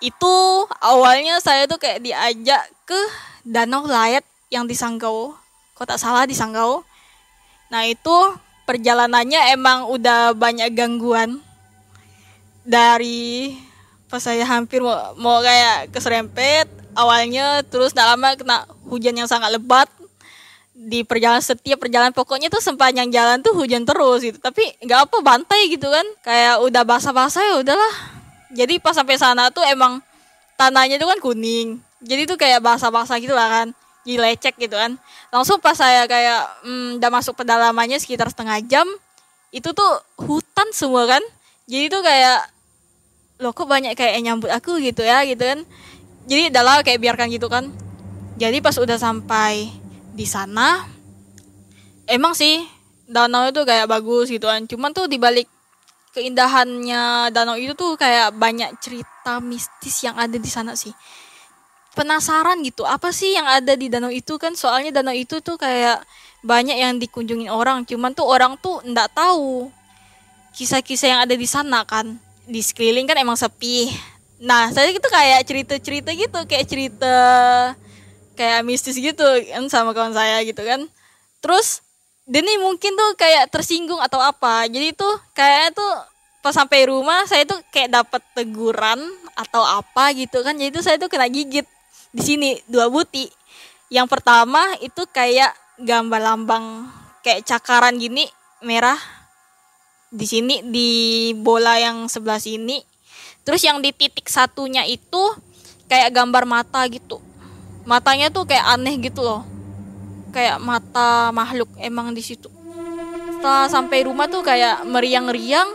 Itu 0.00 0.64
awalnya 0.80 1.44
saya 1.44 1.68
tuh 1.68 1.76
kayak 1.76 2.00
diajak 2.00 2.64
ke 2.88 3.00
Danau 3.44 3.84
Layat 3.84 4.24
yang 4.48 4.64
di 4.64 4.72
Sanggau. 4.72 5.36
Kok 5.76 5.86
tak 5.94 6.00
salah 6.00 6.24
di 6.24 6.34
Sanggau. 6.34 6.82
Nah 7.68 7.84
itu 7.84 8.16
perjalanannya 8.68 9.56
emang 9.56 9.88
udah 9.88 10.36
banyak 10.36 10.68
gangguan 10.76 11.40
dari 12.68 13.56
pas 14.12 14.20
saya 14.20 14.44
hampir 14.44 14.84
mau, 14.84 15.16
mau 15.16 15.40
kayak 15.40 15.88
keserempet 15.88 16.68
awalnya 16.92 17.64
terus 17.64 17.96
tak 17.96 18.04
lama 18.04 18.36
kena 18.36 18.68
hujan 18.84 19.16
yang 19.16 19.24
sangat 19.24 19.56
lebat 19.56 19.88
di 20.76 21.00
perjalanan 21.00 21.40
setiap 21.40 21.80
perjalanan. 21.80 22.12
Pokoknya 22.12 22.52
tuh 22.52 22.60
sepanjang 22.60 23.08
jalan 23.08 23.40
tuh 23.40 23.56
hujan 23.56 23.88
terus 23.88 24.20
gitu. 24.20 24.36
Tapi 24.36 24.76
nggak 24.84 25.08
apa 25.08 25.16
bantai 25.24 25.72
gitu 25.72 25.88
kan. 25.88 26.06
Kayak 26.20 26.60
udah 26.60 26.84
basah-basah 26.84 27.42
ya 27.42 27.54
udahlah. 27.64 27.94
Jadi 28.52 28.78
pas 28.78 28.92
sampai 28.92 29.16
sana 29.16 29.48
tuh 29.48 29.64
emang 29.64 30.04
tanahnya 30.60 31.00
tuh 31.00 31.08
kan 31.08 31.18
kuning. 31.24 31.80
Jadi 32.04 32.28
tuh 32.30 32.36
kayak 32.36 32.60
basah-basah 32.62 33.16
gitu 33.18 33.32
lah 33.32 33.48
kan 33.48 33.68
jadi 34.06 34.18
lecek 34.18 34.54
gitu 34.58 34.76
kan. 34.76 34.96
Langsung 35.30 35.58
pas 35.58 35.74
saya 35.74 36.04
kayak 36.08 36.64
hmm, 36.64 37.02
udah 37.02 37.10
masuk 37.10 37.34
pedalamannya 37.38 37.98
sekitar 38.00 38.30
setengah 38.30 38.58
jam 38.66 38.86
itu 39.50 39.70
tuh 39.72 39.92
hutan 40.20 40.68
semua 40.72 41.08
kan. 41.08 41.22
Jadi 41.68 41.92
tuh 41.92 42.02
kayak 42.04 42.40
loh 43.38 43.54
kok 43.54 43.70
banyak 43.70 43.94
kayak 43.94 44.18
nyambut 44.24 44.50
aku 44.50 44.80
gitu 44.80 45.04
ya 45.04 45.22
gitu 45.28 45.42
kan. 45.42 45.60
Jadi 46.28 46.52
adalah 46.52 46.80
kayak 46.84 47.00
biarkan 47.00 47.28
gitu 47.32 47.48
kan. 47.48 47.68
Jadi 48.38 48.62
pas 48.62 48.76
udah 48.78 48.96
sampai 48.96 49.72
di 50.14 50.26
sana 50.26 50.86
emang 52.06 52.34
sih 52.34 52.64
danau 53.08 53.48
itu 53.48 53.62
kayak 53.64 53.88
bagus 53.88 54.32
gitu 54.32 54.48
kan. 54.48 54.64
Cuman 54.64 54.92
tuh 54.96 55.08
dibalik 55.10 55.48
keindahannya 56.16 57.30
danau 57.30 57.54
itu 57.54 57.76
tuh 57.76 57.94
kayak 57.94 58.34
banyak 58.34 58.72
cerita 58.80 59.38
mistis 59.38 60.02
yang 60.02 60.16
ada 60.16 60.34
di 60.34 60.50
sana 60.50 60.72
sih 60.74 60.90
penasaran 61.96 62.60
gitu 62.64 62.84
apa 62.84 63.12
sih 63.12 63.36
yang 63.36 63.46
ada 63.48 63.72
di 63.78 63.88
danau 63.88 64.12
itu 64.12 64.36
kan? 64.36 64.52
Soalnya 64.52 65.00
danau 65.00 65.14
itu 65.14 65.40
tuh 65.40 65.56
kayak 65.56 66.02
banyak 66.44 66.78
yang 66.78 66.96
dikunjungi 67.02 67.50
orang 67.50 67.82
cuman 67.82 68.14
tuh 68.14 68.26
orang 68.26 68.54
tuh 68.60 68.78
ndak 68.86 69.10
tahu 69.10 69.72
kisah-kisah 70.54 71.08
yang 71.10 71.20
ada 71.22 71.34
di 71.34 71.46
sana 71.48 71.82
kan. 71.86 72.18
Di 72.48 72.60
sekeliling 72.64 73.06
kan 73.06 73.18
emang 73.18 73.36
sepi. 73.36 73.92
Nah 74.38 74.70
saya 74.70 74.90
itu 74.94 75.08
kayak 75.10 75.44
cerita-cerita 75.44 76.10
gitu 76.14 76.38
kayak 76.46 76.66
cerita 76.66 77.16
kayak 78.38 78.62
mistis 78.62 78.94
gitu 78.94 79.26
kan 79.50 79.66
sama 79.66 79.90
kawan 79.90 80.14
saya 80.14 80.42
gitu 80.46 80.62
kan. 80.62 80.86
Terus 81.42 81.82
nih 82.28 82.60
mungkin 82.60 82.92
tuh 82.94 83.10
kayak 83.16 83.50
tersinggung 83.50 83.98
atau 83.98 84.20
apa. 84.20 84.68
Jadi 84.68 84.94
tuh 84.94 85.14
kayak 85.34 85.74
tuh 85.74 85.92
pas 86.38 86.54
sampai 86.54 86.86
rumah 86.86 87.26
saya 87.26 87.42
tuh 87.48 87.58
kayak 87.74 87.90
dapat 87.90 88.22
teguran 88.36 89.00
atau 89.34 89.64
apa 89.64 90.14
gitu 90.14 90.44
kan. 90.46 90.54
Jadi 90.54 90.70
tuh 90.70 90.84
saya 90.86 90.96
tuh 91.00 91.10
kena 91.10 91.26
gigit 91.26 91.66
di 92.12 92.22
sini 92.24 92.50
dua 92.68 92.88
buti. 92.88 93.28
Yang 93.88 94.08
pertama 94.12 94.60
itu 94.84 95.04
kayak 95.08 95.52
gambar 95.80 96.20
lambang 96.20 96.88
kayak 97.24 97.44
cakaran 97.44 97.96
gini 97.96 98.28
merah. 98.64 98.98
Di 100.08 100.24
sini 100.24 100.64
di 100.64 100.88
bola 101.36 101.76
yang 101.76 102.08
sebelah 102.08 102.40
sini. 102.40 102.80
Terus 103.44 103.64
yang 103.64 103.80
di 103.80 103.92
titik 103.92 104.28
satunya 104.28 104.84
itu 104.84 105.20
kayak 105.88 106.12
gambar 106.12 106.44
mata 106.48 106.84
gitu. 106.88 107.20
Matanya 107.88 108.28
tuh 108.28 108.44
kayak 108.44 108.76
aneh 108.76 108.96
gitu 109.00 109.24
loh. 109.24 109.44
Kayak 110.32 110.60
mata 110.60 111.32
makhluk 111.32 111.68
emang 111.80 112.12
di 112.12 112.20
situ. 112.24 112.48
Setelah 113.36 113.68
sampai 113.68 114.04
rumah 114.04 114.28
tuh 114.28 114.44
kayak 114.44 114.84
meriang-riang 114.84 115.68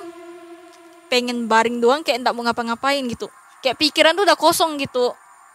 pengen 1.09 1.45
baring 1.45 1.77
doang 1.77 2.01
kayak 2.01 2.25
ndak 2.25 2.33
mau 2.33 2.45
ngapa-ngapain 2.45 3.05
gitu. 3.05 3.29
Kayak 3.61 3.77
pikiran 3.77 4.13
tuh 4.17 4.25
udah 4.25 4.37
kosong 4.37 4.81
gitu 4.81 5.13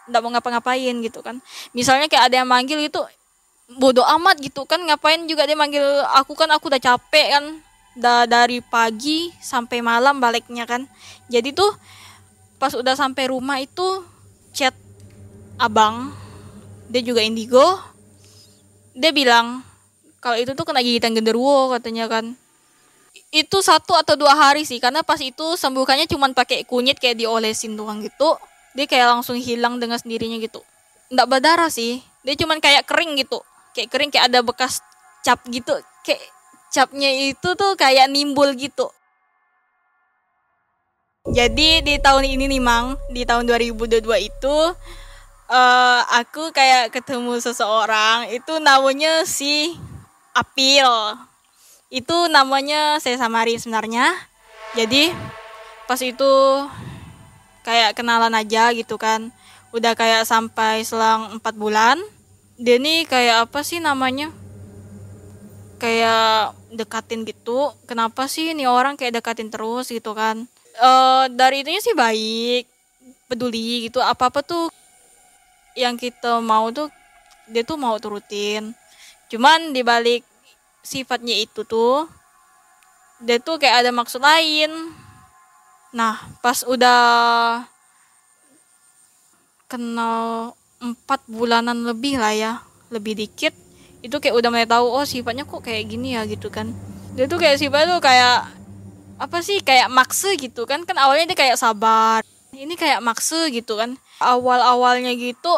ndak 0.09 0.21
mau 0.25 0.33
ngapa-ngapain 0.33 0.95
gitu 1.05 1.21
kan. 1.21 1.37
Misalnya 1.71 2.09
kayak 2.09 2.33
ada 2.33 2.35
yang 2.43 2.49
manggil 2.49 2.81
gitu 2.81 3.05
bodoh 3.77 4.01
amat 4.17 4.41
gitu 4.41 4.65
kan 4.65 4.81
ngapain 4.81 5.29
juga 5.29 5.45
dia 5.45 5.53
manggil 5.53 5.85
aku 6.17 6.33
kan 6.33 6.49
aku 6.49 6.73
udah 6.73 6.81
capek 6.81 7.27
kan. 7.37 7.45
Da 7.99 8.23
dari 8.29 8.63
pagi 8.63 9.33
sampai 9.43 9.83
malam 9.83 10.21
baliknya 10.21 10.63
kan. 10.63 10.85
Jadi 11.27 11.51
tuh 11.51 11.69
pas 12.61 12.71
udah 12.75 12.95
sampai 12.95 13.29
rumah 13.29 13.59
itu 13.59 14.03
chat 14.51 14.73
abang 15.59 16.13
dia 16.89 17.05
juga 17.05 17.21
indigo. 17.21 17.77
Dia 18.97 19.13
bilang 19.13 19.61
kalau 20.19 20.35
itu 20.35 20.51
tuh 20.57 20.65
kena 20.67 20.83
gigitan 20.83 21.13
genderuwo 21.13 21.71
katanya 21.75 22.09
kan. 22.09 22.33
Itu 23.29 23.61
satu 23.61 23.93
atau 23.93 24.17
dua 24.17 24.33
hari 24.33 24.65
sih 24.65 24.81
karena 24.81 25.05
pas 25.05 25.21
itu 25.21 25.53
sembuhkannya 25.53 26.09
cuma 26.09 26.29
pakai 26.33 26.65
kunyit 26.65 26.97
kayak 26.97 27.21
diolesin 27.21 27.77
doang 27.77 28.01
gitu 28.01 28.37
dia 28.77 28.85
kayak 28.85 29.19
langsung 29.19 29.37
hilang 29.39 29.81
dengan 29.81 29.97
sendirinya 29.97 30.37
gitu. 30.37 30.61
Nggak 31.09 31.27
berdarah 31.27 31.71
sih. 31.73 32.01
Dia 32.21 32.35
cuman 32.37 32.61
kayak 32.61 32.85
kering 32.85 33.17
gitu. 33.17 33.41
Kayak 33.73 33.89
kering 33.89 34.09
kayak 34.13 34.29
ada 34.29 34.39
bekas 34.45 34.83
cap 35.25 35.41
gitu. 35.49 35.73
Kayak 36.05 36.21
capnya 36.69 37.09
itu 37.09 37.49
tuh 37.57 37.73
kayak 37.73 38.07
nimbul 38.09 38.53
gitu. 38.53 38.89
Jadi 41.29 41.83
di 41.85 41.95
tahun 42.01 42.25
ini 42.25 42.49
nih 42.49 42.63
Mang 42.63 42.97
di 43.11 43.21
tahun 43.27 43.45
2022 43.45 44.01
itu 44.17 44.57
uh, 45.49 46.01
aku 46.15 46.53
kayak 46.53 46.93
ketemu 46.93 47.37
seseorang. 47.41 48.29
Itu 48.33 48.61
namanya 48.61 49.25
si 49.25 49.77
Apil. 50.33 50.89
Itu 51.89 52.29
namanya 52.29 53.01
saya 53.01 53.17
samari 53.17 53.57
sebenarnya. 53.57 54.13
Jadi 54.77 55.09
pas 55.89 55.97
itu 56.05 56.33
kayak 57.69 57.93
kenalan 57.93 58.33
aja 58.33 58.73
gitu 58.73 58.97
kan. 58.97 59.29
Udah 59.69 59.93
kayak 59.93 60.25
sampai 60.25 60.81
selang 60.81 61.37
empat 61.37 61.53
bulan 61.53 62.01
dia 62.57 62.81
nih 62.81 63.05
kayak 63.05 63.45
apa 63.45 63.61
sih 63.61 63.77
namanya? 63.77 64.33
Kayak 65.77 66.57
dekatin 66.73 67.21
gitu. 67.29 67.69
Kenapa 67.85 68.25
sih 68.25 68.57
nih 68.57 68.65
orang 68.65 68.97
kayak 68.97 69.21
dekatin 69.21 69.53
terus 69.53 69.93
gitu 69.93 70.17
kan? 70.17 70.49
E, 70.75 70.89
dari 71.29 71.61
itunya 71.61 71.79
sih 71.79 71.93
baik 71.93 72.65
peduli 73.29 73.85
gitu. 73.85 74.01
Apa 74.01 74.33
apa 74.33 74.41
tuh 74.41 74.73
yang 75.77 75.93
kita 75.93 76.41
mau 76.41 76.73
tuh 76.73 76.89
dia 77.47 77.61
tuh 77.61 77.77
mau 77.77 77.95
turutin. 78.01 78.73
Cuman 79.29 79.77
dibalik 79.77 80.25
sifatnya 80.81 81.37
itu 81.37 81.61
tuh 81.63 82.09
dia 83.23 83.37
tuh 83.39 83.55
kayak 83.61 83.85
ada 83.85 83.91
maksud 83.95 84.19
lain 84.19 84.71
nah 85.89 86.21
pas 86.45 86.61
udah 86.67 87.01
kenal 89.69 90.53
empat 90.79 91.21
bulanan 91.29 91.85
lebih 91.85 92.17
lah 92.17 92.33
ya 92.33 92.53
lebih 92.89 93.17
dikit 93.17 93.53
itu 93.99 94.15
kayak 94.17 94.35
udah 94.35 94.49
mulai 94.49 94.69
tahu 94.69 94.87
oh 94.87 95.03
sifatnya 95.03 95.43
kok 95.43 95.59
kayak 95.59 95.91
gini 95.91 96.15
ya 96.15 96.23
gitu 96.23 96.47
kan. 96.47 96.71
Dia 97.19 97.27
tuh 97.27 97.35
kayak 97.35 97.59
sifatnya 97.59 97.99
tuh 97.99 98.03
kayak 98.03 98.47
apa 99.19 99.37
sih 99.43 99.59
kayak 99.59 99.91
maksa 99.91 100.31
gitu 100.39 100.63
kan. 100.63 100.87
Kan 100.87 100.95
awalnya 100.95 101.35
dia 101.35 101.37
kayak 101.37 101.59
sabar 101.59 102.23
ini 102.55 102.79
kayak 102.79 103.03
maksa 103.03 103.51
gitu 103.51 103.75
kan. 103.75 103.99
Awal 104.23 104.63
awalnya 104.63 105.11
gitu 105.15 105.51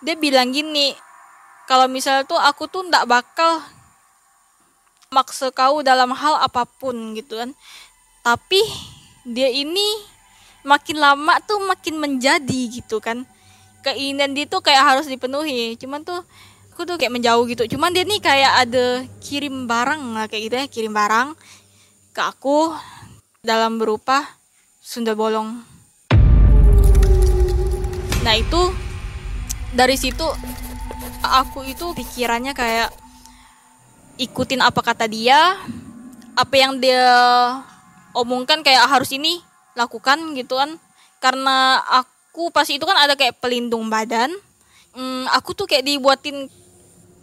dia 0.00 0.16
bilang 0.16 0.48
gini 0.48 0.96
kalau 1.68 1.84
misalnya 1.84 2.24
tuh 2.24 2.40
aku 2.40 2.64
tuh 2.72 2.88
ndak 2.88 3.04
bakal 3.04 3.60
maksa 5.12 5.52
kau 5.52 5.84
dalam 5.84 6.14
hal 6.14 6.38
apa 6.38 6.62
pun 6.64 7.18
gitu 7.18 7.34
kan. 7.34 7.50
Tapi 8.22 8.62
dia 9.30 9.46
ini 9.46 9.86
makin 10.66 10.98
lama 10.98 11.38
tuh 11.46 11.62
makin 11.62 12.02
menjadi 12.02 12.60
gitu 12.68 12.98
kan. 12.98 13.22
Keinginan 13.80 14.36
dia 14.36 14.44
tuh 14.44 14.60
kayak 14.60 14.82
harus 14.82 15.06
dipenuhi. 15.06 15.78
Cuman 15.78 16.02
tuh 16.02 16.20
aku 16.74 16.82
tuh 16.84 16.96
kayak 16.98 17.14
menjauh 17.14 17.46
gitu. 17.46 17.64
Cuman 17.76 17.94
dia 17.94 18.02
nih 18.02 18.20
kayak 18.20 18.52
ada 18.66 19.06
kirim 19.22 19.70
barang 19.70 20.02
lah 20.12 20.26
kayak 20.26 20.42
gitu 20.50 20.56
ya 20.58 20.66
kirim 20.66 20.92
barang 20.92 21.38
ke 22.10 22.20
aku 22.20 22.74
dalam 23.40 23.78
berupa 23.78 24.26
sunda 24.82 25.14
bolong. 25.14 25.62
Nah 28.20 28.34
itu 28.36 28.60
dari 29.72 29.96
situ 29.96 30.26
aku 31.24 31.64
itu 31.64 31.94
pikirannya 31.94 32.52
kayak 32.52 32.90
ikutin 34.20 34.60
apa 34.60 34.80
kata 34.84 35.08
dia 35.08 35.56
apa 36.36 36.54
yang 36.56 36.76
dia 36.76 37.00
omongkan 38.16 38.62
kayak 38.66 38.86
harus 38.90 39.10
ini 39.14 39.42
lakukan 39.78 40.34
gitu 40.34 40.58
kan 40.58 40.76
karena 41.22 41.78
aku 41.86 42.50
pas 42.50 42.66
itu 42.66 42.82
kan 42.82 42.96
ada 42.96 43.14
kayak 43.14 43.38
pelindung 43.38 43.92
badan. 43.92 44.32
Hmm, 44.90 45.28
aku 45.30 45.54
tuh 45.54 45.70
kayak 45.70 45.86
dibuatin 45.86 46.50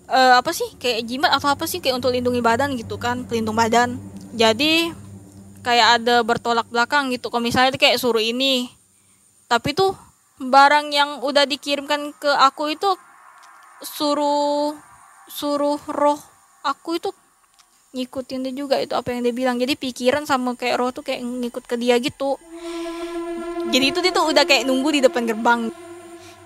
uh, 0.08 0.39
apa 0.39 0.56
sih 0.56 0.71
kayak 0.80 1.04
jimat 1.04 1.32
atau 1.36 1.52
apa 1.52 1.67
sih 1.67 1.84
kayak 1.84 2.00
untuk 2.00 2.15
lindungi 2.15 2.39
badan 2.39 2.78
gitu 2.80 2.95
kan 2.95 3.28
pelindung 3.28 3.58
badan. 3.58 4.00
Jadi 4.32 4.93
kayak 5.65 6.02
ada 6.02 6.23
bertolak 6.23 6.69
belakang 6.71 7.12
gitu. 7.12 7.28
Kalau 7.28 7.43
misalnya 7.43 7.76
kayak 7.76 8.00
suruh 8.00 8.23
ini 8.23 8.71
tapi 9.47 9.71
tuh 9.71 9.95
barang 10.38 10.93
yang 10.93 11.10
udah 11.26 11.50
dikirimkan 11.50 12.13
ke 12.15 12.30
aku 12.30 12.76
itu 12.76 12.93
suruh 13.82 14.76
suruh 15.28 15.80
roh 15.89 16.19
aku 16.62 17.00
itu 17.00 17.10
ngikutin 17.97 18.45
dia 18.45 18.53
juga 18.53 18.77
itu 18.77 18.93
apa 18.93 19.10
yang 19.10 19.25
dia 19.25 19.33
bilang. 19.33 19.57
Jadi 19.57 19.73
pikiran 19.73 20.29
sama 20.29 20.53
kayak 20.53 20.75
roh 20.77 20.93
tuh 20.93 21.01
kayak 21.01 21.25
ngikut 21.25 21.63
ke 21.65 21.75
dia 21.81 21.97
gitu. 21.97 22.38
Jadi 23.73 23.86
itu 23.91 23.99
dia 23.99 24.13
tuh 24.13 24.29
udah 24.29 24.45
kayak 24.45 24.63
nunggu 24.69 24.89
di 24.95 25.01
depan 25.03 25.25
gerbang. 25.25 25.62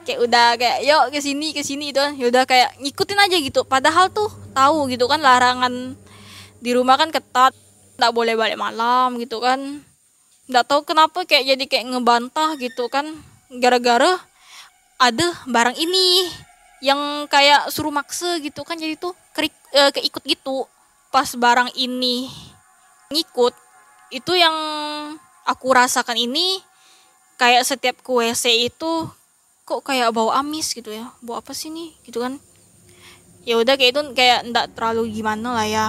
Kayak 0.02 0.20
udah 0.26 0.48
kayak 0.58 0.78
yuk 0.82 1.04
ke 1.14 1.20
sini 1.22 1.54
ke 1.54 1.62
sini 1.62 1.94
itu 1.94 2.02
ya 2.02 2.26
udah 2.32 2.44
kayak 2.48 2.80
ngikutin 2.82 3.20
aja 3.20 3.38
gitu. 3.38 3.62
Padahal 3.68 4.10
tuh 4.10 4.32
tahu 4.56 4.90
gitu 4.90 5.06
kan 5.06 5.22
larangan 5.22 5.94
di 6.58 6.72
rumah 6.74 6.98
kan 6.98 7.14
ketat. 7.14 7.54
Nggak 8.00 8.14
boleh 8.16 8.34
balik 8.34 8.58
malam 8.58 9.20
gitu 9.22 9.38
kan. 9.38 9.84
Nggak 10.50 10.66
tahu 10.66 10.82
kenapa 10.88 11.22
kayak 11.28 11.54
jadi 11.54 11.64
kayak 11.70 11.86
ngebantah 11.94 12.58
gitu 12.58 12.90
kan. 12.90 13.06
Gara-gara 13.52 14.18
ada 14.98 15.28
barang 15.46 15.78
ini 15.78 16.32
yang 16.82 17.30
kayak 17.30 17.70
suruh 17.70 17.94
maksa 17.94 18.42
gitu 18.42 18.66
kan. 18.66 18.82
Jadi 18.82 18.98
tuh 18.98 19.14
kerik, 19.38 19.54
e, 19.70 19.82
keikut 19.94 20.24
gitu 20.26 20.66
pas 21.12 21.28
barang 21.36 21.76
ini 21.76 22.32
ngikut 23.12 23.54
itu 24.16 24.32
yang 24.36 24.56
aku 25.44 25.68
rasakan 25.76 26.16
ini 26.16 26.64
kayak 27.36 27.68
setiap 27.68 28.00
ke 28.00 28.12
WC 28.12 28.72
itu 28.72 28.92
kok 29.68 29.82
kayak 29.84 30.16
bau 30.16 30.32
amis 30.32 30.72
gitu 30.72 30.92
ya. 30.92 31.12
Bau 31.20 31.40
apa 31.40 31.52
sih 31.52 31.68
nih 31.68 31.92
gitu 32.08 32.24
kan. 32.24 32.40
Ya 33.44 33.60
udah 33.60 33.76
kayak 33.76 33.92
itu 33.92 34.02
kayak 34.16 34.48
ndak 34.52 34.72
terlalu 34.76 35.12
gimana 35.12 35.52
lah 35.52 35.68
ya. 35.68 35.88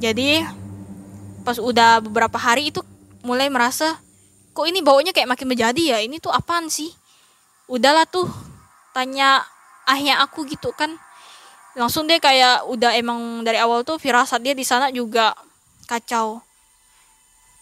Jadi 0.00 0.40
pas 1.44 1.60
udah 1.60 2.00
beberapa 2.00 2.38
hari 2.40 2.72
itu 2.72 2.80
mulai 3.22 3.52
merasa 3.52 4.00
kok 4.52 4.66
ini 4.68 4.80
baunya 4.80 5.12
kayak 5.12 5.28
makin 5.28 5.48
menjadi 5.48 5.96
ya? 5.96 5.98
Ini 6.00 6.20
tuh 6.20 6.32
apaan 6.32 6.72
sih? 6.72 6.88
Udahlah 7.68 8.08
tuh 8.08 8.28
tanya 8.96 9.44
ayah 9.88 10.24
aku 10.24 10.44
gitu 10.48 10.70
kan 10.76 10.96
langsung 11.72 12.04
dia 12.04 12.20
kayak 12.20 12.68
udah 12.68 12.92
emang 12.96 13.44
dari 13.44 13.56
awal 13.56 13.84
tuh 13.84 13.96
firasat 13.96 14.44
dia 14.44 14.52
di 14.52 14.64
sana 14.64 14.92
juga 14.92 15.32
kacau. 15.88 16.44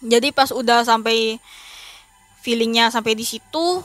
Jadi 0.03 0.33
pas 0.33 0.51
udah 0.51 0.83
sampai 0.83 1.39
feelingnya 2.41 2.89
sampai 2.89 3.13
di 3.13 3.23
situ 3.23 3.85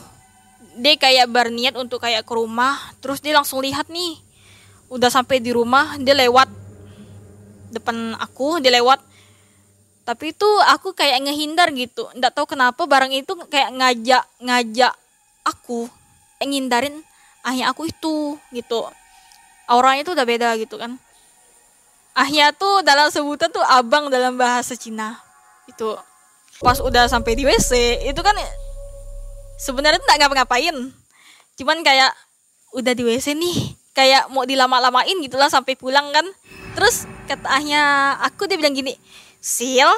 dia 0.79 0.95
kayak 0.95 1.27
berniat 1.29 1.75
untuk 1.77 2.01
kayak 2.01 2.25
ke 2.25 2.33
rumah. 2.33 2.77
Terus 3.03 3.21
dia 3.21 3.35
langsung 3.35 3.61
lihat 3.61 3.91
nih 3.91 4.17
udah 4.89 5.09
sampai 5.09 5.41
di 5.41 5.49
rumah 5.53 5.97
dia 5.97 6.15
lewat 6.17 6.49
depan 7.75 8.17
aku 8.17 8.63
dia 8.63 8.73
lewat. 8.73 9.03
Tapi 10.05 10.37
itu 10.37 10.49
aku 10.69 10.93
kayak 10.93 11.21
ngehindar 11.25 11.73
gitu. 11.73 12.05
Nggak 12.13 12.33
tahu 12.33 12.45
kenapa 12.57 12.85
barang 12.85 13.13
itu 13.13 13.33
kayak 13.49 13.73
ngajak 13.73 14.23
ngajak 14.41 14.93
aku 15.45 15.89
ngindarin 16.45 17.01
ayah 17.49 17.73
aku 17.73 17.89
itu 17.89 18.37
gitu 18.53 18.85
auranya 19.69 20.05
tuh 20.05 20.13
udah 20.17 20.25
beda 20.25 20.49
gitu 20.57 20.77
kan. 20.77 20.97
Ahnya 22.15 22.55
tuh 22.55 22.79
dalam 22.81 23.11
sebutan 23.11 23.51
tuh 23.51 23.61
abang 23.65 24.07
dalam 24.07 24.39
bahasa 24.39 24.73
Cina. 24.79 25.19
Itu. 25.67 25.99
Pas 26.63 26.79
udah 26.79 27.11
sampai 27.11 27.35
di 27.35 27.43
WC 27.43 28.05
itu 28.07 28.21
kan 28.23 28.35
sebenarnya 29.59 29.99
tuh 29.99 30.07
nggak 30.07 30.19
ngapa-ngapain. 30.23 30.75
Cuman 31.59 31.83
kayak 31.83 32.15
udah 32.71 32.93
di 32.95 33.03
WC 33.03 33.35
nih 33.35 33.75
kayak 33.95 34.27
mau 34.31 34.47
dilama-lamain 34.47 35.15
gitulah 35.19 35.51
sampai 35.51 35.75
pulang 35.75 36.07
kan. 36.15 36.23
Terus 36.75 37.07
kata 37.27 37.47
ahnya 37.47 38.15
aku 38.23 38.47
dia 38.47 38.55
bilang 38.55 38.75
gini 38.75 38.95
sil 39.43 39.91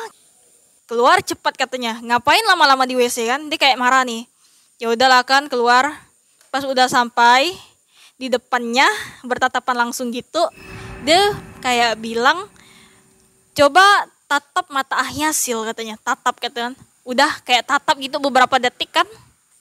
keluar 0.88 1.22
cepat 1.22 1.54
katanya. 1.54 2.00
Ngapain 2.02 2.42
lama-lama 2.48 2.88
di 2.90 2.98
WC 2.98 3.30
kan? 3.30 3.42
Dia 3.52 3.60
kayak 3.62 3.78
marah 3.78 4.02
nih. 4.08 4.26
Ya 4.82 4.90
udahlah 4.90 5.22
kan 5.22 5.52
keluar. 5.52 5.94
Pas 6.50 6.64
udah 6.64 6.88
sampai 6.90 7.54
di 8.18 8.28
depannya 8.34 8.86
bertatapan 9.22 9.88
langsung 9.88 10.10
gitu 10.10 10.42
dia 11.06 11.38
kayak 11.62 12.02
bilang 12.02 12.50
coba 13.54 13.86
tatap 14.28 14.68
mata 14.70 15.00
ahnya 15.00 15.32
sil 15.34 15.64
katanya. 15.64 15.96
Tatap 16.04 16.38
katanya 16.38 16.76
udah 17.08 17.32
kayak 17.48 17.64
tatap 17.66 17.96
gitu 17.98 18.20
beberapa 18.20 18.60
detik 18.60 18.92
kan. 18.92 19.08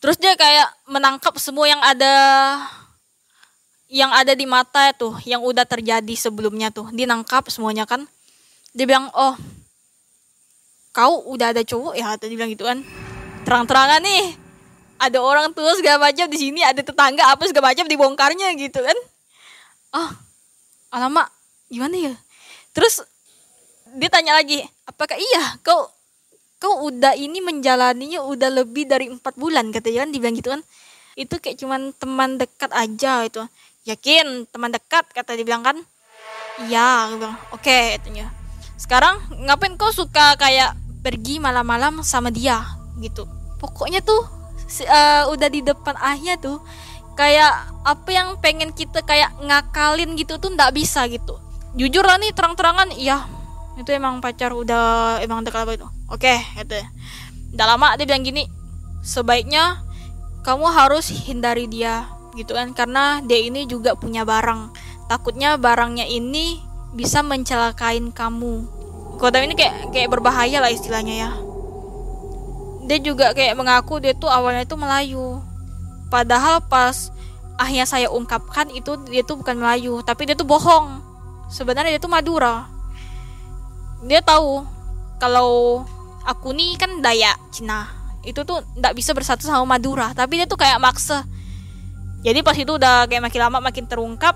Terus 0.02 0.18
dia 0.20 0.34
kayak 0.34 0.68
menangkap 0.90 1.32
semua 1.38 1.70
yang 1.70 1.80
ada 1.80 2.14
yang 3.86 4.10
ada 4.10 4.34
di 4.34 4.44
mata 4.44 4.90
tuh 4.98 5.14
yang 5.22 5.40
udah 5.46 5.64
terjadi 5.64 6.14
sebelumnya 6.18 6.74
tuh. 6.74 6.90
Dia 6.92 7.06
nangkap 7.06 7.46
semuanya 7.48 7.86
kan. 7.86 8.04
Dia 8.76 8.84
bilang 8.84 9.08
oh 9.14 9.38
kau 10.90 11.30
udah 11.32 11.54
ada 11.54 11.62
cowok 11.62 11.94
ya? 11.96 12.18
Tadi 12.18 12.34
bilang 12.34 12.50
gitu 12.52 12.66
kan. 12.66 12.82
Terang-terangan 13.46 14.02
nih 14.02 14.45
ada 14.96 15.18
orang 15.20 15.52
tua 15.52 15.72
segala 15.76 16.08
macam 16.08 16.26
di 16.28 16.38
sini 16.38 16.60
ada 16.64 16.80
tetangga 16.80 17.28
apa 17.28 17.44
segala 17.48 17.72
macam 17.72 17.86
dibongkarnya 17.86 18.52
gitu 18.56 18.80
kan. 18.80 18.98
Oh 19.96 20.10
alamak 20.92 21.28
gimana 21.68 22.12
ya? 22.12 22.14
Terus 22.72 23.04
dia 23.96 24.08
tanya 24.08 24.36
lagi 24.36 24.64
apakah 24.88 25.16
iya? 25.16 25.60
Kau 25.60 25.88
kau 26.56 26.88
udah 26.88 27.14
ini 27.16 27.44
menjalaninya 27.44 28.24
udah 28.24 28.50
lebih 28.64 28.88
dari 28.88 29.12
empat 29.12 29.36
bulan 29.36 29.70
katanya 29.70 30.08
kan 30.08 30.10
dibilang 30.10 30.36
gitu 30.36 30.50
kan. 30.52 30.62
Itu 31.16 31.40
kayak 31.40 31.56
cuman 31.60 31.92
teman 31.96 32.36
dekat 32.40 32.70
aja 32.72 33.24
itu. 33.24 33.40
Yakin? 33.86 34.50
Teman 34.50 34.74
dekat? 34.74 35.06
kata 35.14 35.36
dibilang 35.36 35.64
kan. 35.64 35.76
Iya 36.64 37.16
bilang. 37.16 37.36
Oke 37.52 37.68
okay, 37.68 37.84
katanya. 38.00 38.32
Sekarang 38.76 39.20
ngapain 39.46 39.76
kau 39.80 39.92
suka 39.92 40.36
kayak 40.36 40.76
pergi 41.00 41.40
malam-malam 41.40 42.04
sama 42.04 42.28
dia? 42.28 42.76
gitu. 43.00 43.28
Pokoknya 43.60 44.00
tuh 44.04 44.24
uh, 44.66 45.30
udah 45.30 45.48
di 45.48 45.62
depan 45.62 45.94
ayahnya 46.02 46.36
tuh 46.38 46.58
kayak 47.16 47.72
apa 47.86 48.10
yang 48.12 48.36
pengen 48.42 48.74
kita 48.76 49.00
kayak 49.00 49.32
ngakalin 49.40 50.12
gitu 50.18 50.36
tuh 50.36 50.52
ndak 50.52 50.76
bisa 50.76 51.06
gitu. 51.08 51.40
Jujur 51.76 52.04
lah 52.04 52.20
nih 52.20 52.32
terang-terangan 52.32 52.92
iya 52.92 53.24
itu 53.76 53.92
emang 53.92 54.24
pacar 54.24 54.52
udah 54.52 55.18
emang 55.24 55.44
dekat 55.44 55.64
apa 55.64 55.72
itu? 55.76 55.88
Oke 56.12 56.34
gitu. 56.60 56.76
Udah 57.56 57.66
lama 57.76 57.96
dia 57.96 58.04
bilang 58.04 58.24
gini 58.24 58.44
sebaiknya 59.00 59.80
kamu 60.44 60.66
harus 60.70 61.08
hindari 61.08 61.66
dia 61.66 62.06
gitu 62.36 62.52
kan 62.52 62.76
karena 62.76 63.24
dia 63.24 63.40
ini 63.40 63.64
juga 63.64 63.96
punya 63.96 64.28
barang. 64.28 64.74
Takutnya 65.08 65.56
barangnya 65.56 66.04
ini 66.04 66.60
bisa 66.92 67.22
mencelakain 67.24 68.12
kamu. 68.12 68.66
Kota 69.16 69.40
ini 69.40 69.56
kayak 69.56 69.94
kayak 69.96 70.12
berbahaya 70.12 70.60
lah 70.60 70.68
istilahnya 70.68 71.14
ya 71.16 71.45
dia 72.86 72.98
juga 73.02 73.34
kayak 73.34 73.58
mengaku 73.58 73.98
dia 73.98 74.14
tuh 74.14 74.30
awalnya 74.30 74.62
itu 74.62 74.78
Melayu. 74.78 75.42
Padahal 76.06 76.62
pas 76.62 77.10
akhirnya 77.58 77.86
saya 77.88 78.08
ungkapkan 78.08 78.70
itu 78.70 78.94
dia 79.10 79.26
tuh 79.26 79.42
bukan 79.42 79.58
Melayu 79.58 80.00
tapi 80.06 80.30
dia 80.30 80.38
tuh 80.38 80.46
bohong. 80.46 81.02
Sebenarnya 81.50 81.98
dia 81.98 82.02
tuh 82.02 82.10
Madura. 82.10 82.70
Dia 84.06 84.22
tahu 84.22 84.62
kalau 85.18 85.82
aku 86.22 86.54
nih 86.54 86.78
kan 86.78 87.02
Dayak 87.02 87.36
Cina. 87.50 87.90
Itu 88.22 88.46
tuh 88.46 88.62
nggak 88.78 88.94
bisa 88.94 89.10
bersatu 89.10 89.42
sama 89.42 89.66
Madura 89.66 90.14
tapi 90.14 90.38
dia 90.38 90.46
tuh 90.46 90.58
kayak 90.58 90.78
maksa. 90.78 91.26
Jadi 92.22 92.42
pas 92.46 92.54
itu 92.54 92.70
udah 92.70 93.10
kayak 93.10 93.22
makin 93.26 93.40
lama 93.42 93.58
makin 93.58 93.86
terungkap 93.86 94.34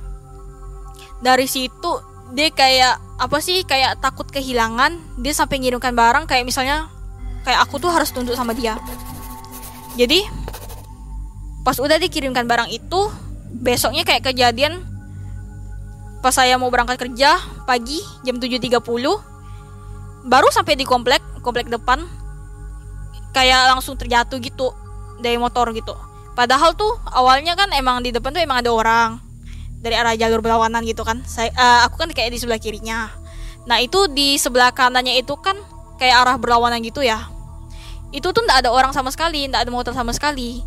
dari 1.23 1.47
situ 1.47 1.99
dia 2.31 2.49
kayak 2.55 3.03
apa 3.19 3.39
sih 3.39 3.63
kayak 3.63 4.03
takut 4.03 4.27
kehilangan. 4.27 4.99
Dia 5.23 5.35
sampai 5.35 5.63
ngirimkan 5.63 5.95
barang 5.95 6.27
kayak 6.27 6.47
misalnya 6.47 6.91
kayak 7.45 7.65
aku 7.65 7.81
tuh 7.81 7.91
harus 7.93 8.11
tunduk 8.13 8.37
sama 8.37 8.53
dia. 8.53 8.77
Jadi 9.99 10.25
pas 11.61 11.77
udah 11.77 12.01
dikirimkan 12.01 12.49
barang 12.49 12.71
itu 12.73 13.01
besoknya 13.61 14.07
kayak 14.07 14.33
kejadian 14.33 14.81
pas 16.21 16.37
saya 16.37 16.57
mau 16.61 16.69
berangkat 16.69 17.01
kerja 17.01 17.41
pagi 17.65 18.01
jam 18.25 18.37
7.30 18.37 18.81
baru 20.29 20.49
sampai 20.53 20.77
di 20.77 20.85
komplek 20.85 21.25
komplek 21.41 21.73
depan 21.73 22.05
kayak 23.33 23.73
langsung 23.73 23.97
terjatuh 23.97 24.37
gitu 24.43 24.73
dari 25.21 25.37
motor 25.41 25.73
gitu. 25.73 25.97
Padahal 26.37 26.73
tuh 26.77 26.97
awalnya 27.13 27.57
kan 27.57 27.69
emang 27.77 28.01
di 28.01 28.13
depan 28.13 28.33
tuh 28.33 28.41
emang 28.41 28.65
ada 28.65 28.73
orang 28.73 29.21
dari 29.81 29.97
arah 29.97 30.17
jalur 30.17 30.45
berlawanan 30.45 30.85
gitu 30.85 31.05
kan. 31.05 31.21
Saya 31.25 31.53
uh, 31.57 31.89
aku 31.89 32.05
kan 32.05 32.11
kayak 32.13 32.33
di 32.33 32.39
sebelah 32.41 32.61
kirinya. 32.61 33.09
Nah 33.69 33.81
itu 33.81 34.09
di 34.13 34.37
sebelah 34.37 34.73
kanannya 34.73 35.21
itu 35.21 35.37
kan 35.41 35.57
kayak 36.01 36.25
arah 36.25 36.37
berlawanan 36.41 36.81
gitu 36.81 37.05
ya. 37.05 37.29
Itu 38.11 38.33
tuh 38.33 38.41
ndak 38.43 38.65
ada 38.65 38.71
orang 38.73 38.97
sama 38.97 39.13
sekali 39.13 39.45
ndak 39.47 39.69
ada 39.69 39.71
motor 39.71 39.93
sama 39.93 40.17
sekali. 40.17 40.65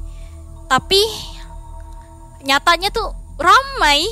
Tapi 0.69 1.01
nyatanya 2.45 2.93
tuh 2.93 3.09
ramai. 3.41 4.05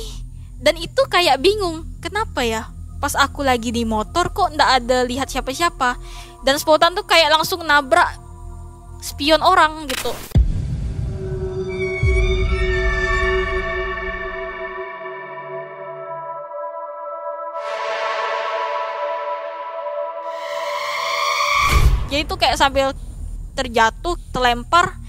Dan 0.62 0.78
itu 0.78 1.02
kayak 1.10 1.42
bingung 1.42 1.86
kenapa 2.02 2.42
ya? 2.42 2.70
Pas 3.02 3.18
aku 3.18 3.42
lagi 3.42 3.74
di 3.74 3.82
motor 3.82 4.30
kok 4.30 4.54
ndak 4.54 4.82
ada 4.82 5.06
lihat 5.06 5.30
siapa-siapa. 5.30 5.98
Dan 6.42 6.58
spontan 6.58 6.98
tuh 6.98 7.06
kayak 7.06 7.30
langsung 7.30 7.62
nabrak 7.62 8.18
spion 9.02 9.42
orang 9.42 9.90
gitu 9.90 10.14
jadi 22.12 22.28
tuh 22.28 22.36
kayak 22.36 22.60
sambil 22.60 22.92
terjatuh 23.56 24.20
terlempar 24.36 25.00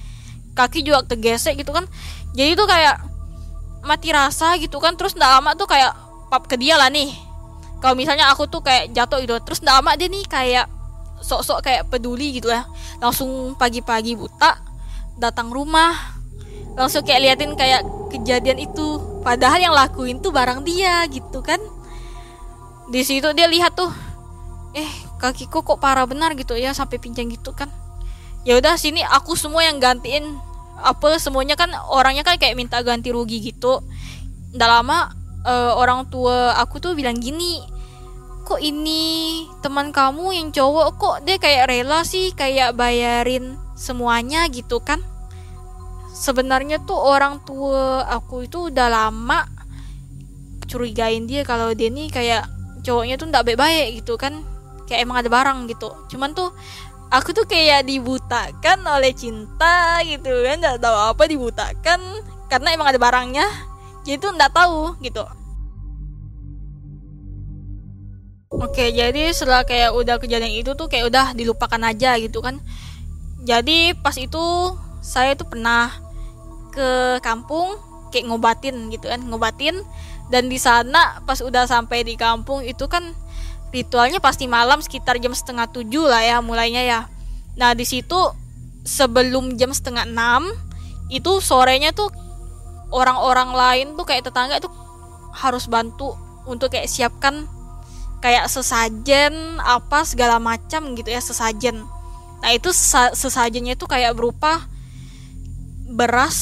kaki 0.56 0.88
juga 0.88 1.04
tergesek 1.04 1.60
gitu 1.60 1.76
kan. 1.76 1.84
Jadi 2.32 2.56
tuh 2.56 2.63
kayak 2.63 2.96
mati 3.84 4.16
rasa 4.16 4.56
gitu 4.56 4.80
kan. 4.80 4.96
Terus 4.96 5.20
ndak 5.20 5.28
lama 5.28 5.52
tuh 5.60 5.68
kayak 5.68 5.92
pap 6.32 6.48
ke 6.48 6.56
dia 6.56 6.80
lah 6.80 6.88
nih. 6.88 7.12
Kalau 7.84 8.00
misalnya 8.00 8.32
aku 8.32 8.48
tuh 8.48 8.63
kayak 8.63 8.96
jatuh 8.96 9.20
gitu 9.20 9.36
terus 9.44 9.60
ndak 9.60 9.84
lama 9.84 10.00
dia 10.00 10.08
nih 10.08 10.24
kayak 10.32 10.66
sok-sok 11.20 11.60
kayak 11.68 11.92
peduli 11.92 12.39
gitu 12.39 12.48
ya. 12.48 12.63
Langsung 13.04 13.60
pagi-pagi 13.60 14.16
buta 14.16 14.63
datang 15.20 15.52
rumah 15.52 16.16
langsung 16.74 17.06
kayak 17.06 17.22
liatin 17.22 17.54
kayak 17.60 17.84
kejadian 18.16 18.63
itu. 18.63 19.20
Padahal 19.28 19.60
yang 19.60 19.76
lakuin 19.76 20.24
tuh 20.24 20.32
barang 20.32 20.63
dia 20.63 21.04
gitu 21.12 21.44
kan. 21.44 21.60
Di 22.88 23.04
situ 23.04 23.28
dia 23.36 23.52
lihat 23.52 23.76
tuh 23.76 23.92
eh 24.74 24.89
kakiku 25.23 25.63
kok 25.63 25.79
parah 25.79 26.03
benar 26.03 26.36
gitu 26.36 26.59
ya 26.59 26.75
sampai 26.75 26.99
pincang 26.99 27.31
gitu 27.31 27.55
kan. 27.55 27.71
Ya 28.43 28.59
udah 28.59 28.75
sini 28.75 28.99
aku 29.07 29.39
semua 29.39 29.63
yang 29.63 29.79
gantiin 29.79 30.36
apa 30.83 31.15
semuanya 31.15 31.55
kan 31.55 31.71
orangnya 31.88 32.27
kan 32.27 32.36
kayak 32.36 32.59
minta 32.59 32.83
ganti 32.83 33.15
rugi 33.15 33.39
gitu. 33.39 33.79
Nggak 34.51 34.67
lama 34.69 35.15
uh, 35.47 35.79
orang 35.79 36.12
tua 36.12 36.59
aku 36.59 36.83
tuh 36.83 36.91
bilang 36.91 37.15
gini 37.23 37.63
kok 38.43 38.59
ini 38.59 39.47
teman 39.63 39.95
kamu 39.95 40.36
yang 40.36 40.51
cowok 40.51 40.88
kok 40.99 41.15
dia 41.23 41.39
kayak 41.39 41.71
rela 41.71 42.03
sih 42.03 42.36
kayak 42.36 42.75
bayarin 42.75 43.55
semuanya 43.79 44.51
gitu 44.51 44.83
kan? 44.83 44.99
Sebenarnya 46.12 46.83
tuh 46.83 46.99
orang 46.99 47.39
tua 47.47 48.03
aku 48.12 48.43
itu 48.43 48.67
udah 48.67 48.91
lama 48.91 49.47
curigain 50.67 51.23
dia 51.31 51.47
kalau 51.47 51.71
dia 51.71 51.88
nih 51.88 52.12
kayak 52.12 52.43
cowoknya 52.83 53.15
tuh 53.15 53.31
ndak 53.31 53.47
baik-baik 53.47 54.03
gitu 54.03 54.19
kan 54.19 54.43
kayak 54.93 55.10
emang 55.10 55.25
ada 55.25 55.29
barang 55.34 55.65
gitu. 55.73 55.89
Cuman 56.13 56.38
tuh 56.38 56.53
aku 57.10 57.34
tuh 57.34 57.49
kayak 57.49 57.89
dibutakan 57.89 58.86
oleh 58.86 59.10
cinta 59.17 59.97
gitu 60.06 60.29
kan. 60.45 60.62
Nggak 60.62 60.77
tahu 60.77 60.97
apa 61.17 61.23
dibutakan 61.25 61.99
karena 62.45 62.77
emang 62.77 62.93
ada 62.93 63.01
barangnya. 63.01 63.49
Jadi 64.06 64.21
tuh 64.21 64.38
nggak 64.38 64.53
tahu 64.53 65.01
gitu. 65.01 65.25
Oke, 68.53 68.93
jadi 68.93 69.34
setelah 69.34 69.65
kayak 69.65 69.97
udah 69.97 70.21
kejadian 70.21 70.53
itu 70.62 70.77
tuh 70.77 70.86
kayak 70.86 71.10
udah 71.10 71.34
dilupakan 71.34 71.82
aja 71.89 72.13
gitu 72.21 72.38
kan. 72.38 72.62
Jadi 73.41 73.97
pas 73.97 74.13
itu 74.13 74.77
saya 75.01 75.34
tuh 75.34 75.49
pernah 75.49 75.89
ke 76.69 77.17
kampung 77.25 77.82
kayak 78.13 78.29
ngobatin 78.29 78.93
gitu 78.93 79.10
kan, 79.10 79.25
ngobatin. 79.25 79.82
Dan 80.29 80.53
di 80.53 80.62
sana 80.62 81.17
pas 81.25 81.41
udah 81.41 81.65
sampai 81.65 82.06
di 82.06 82.13
kampung 82.13 82.62
itu 82.62 82.86
kan 82.86 83.17
ritualnya 83.73 84.21
pasti 84.21 84.45
malam 84.45 84.79
sekitar 84.79 85.17
jam 85.17 85.33
setengah 85.33 85.65
tujuh 85.73 86.05
lah 86.05 86.21
ya 86.21 86.38
mulainya 86.45 86.86
ya. 86.86 86.99
Nah 87.57 87.73
di 87.73 87.83
situ 87.83 88.15
sebelum 88.86 89.57
jam 89.57 89.73
setengah 89.73 90.05
enam 90.05 90.45
itu 91.09 91.41
sorenya 91.41 91.89
tuh 91.91 92.13
orang-orang 92.93 93.49
lain 93.51 93.88
tuh 93.97 94.05
kayak 94.05 94.29
tetangga 94.29 94.62
tuh 94.62 94.69
harus 95.33 95.65
bantu 95.65 96.13
untuk 96.45 96.69
kayak 96.69 96.86
siapkan 96.86 97.49
kayak 98.21 98.45
sesajen 98.47 99.59
apa 99.59 100.05
segala 100.05 100.38
macam 100.38 100.93
gitu 100.93 101.09
ya 101.09 101.19
sesajen. 101.19 101.81
Nah 102.45 102.51
itu 102.53 102.69
sesajennya 103.17 103.73
itu 103.73 103.89
kayak 103.89 104.13
berupa 104.13 104.69
beras 105.89 106.38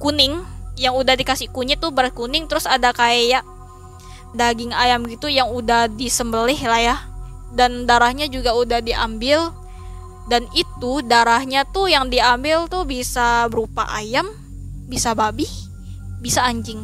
kuning 0.00 0.40
yang 0.76 0.96
udah 0.96 1.16
dikasih 1.16 1.52
kunyit 1.52 1.80
tuh 1.80 1.92
beras 1.92 2.12
kuning 2.12 2.48
terus 2.48 2.64
ada 2.64 2.92
kayak 2.92 3.44
daging 4.36 4.76
ayam 4.76 5.08
gitu 5.08 5.26
yang 5.32 5.48
udah 5.48 5.88
disembelih 5.88 6.60
lah 6.68 6.80
ya. 6.80 6.96
Dan 7.56 7.88
darahnya 7.88 8.28
juga 8.28 8.52
udah 8.52 8.84
diambil. 8.84 9.50
Dan 10.26 10.44
itu 10.52 11.00
darahnya 11.06 11.62
tuh 11.64 11.86
yang 11.88 12.10
diambil 12.10 12.66
tuh 12.66 12.82
bisa 12.82 13.46
berupa 13.46 13.86
ayam 13.94 14.26
bisa 14.86 15.14
babi 15.14 15.46
bisa 16.20 16.42
anjing. 16.42 16.82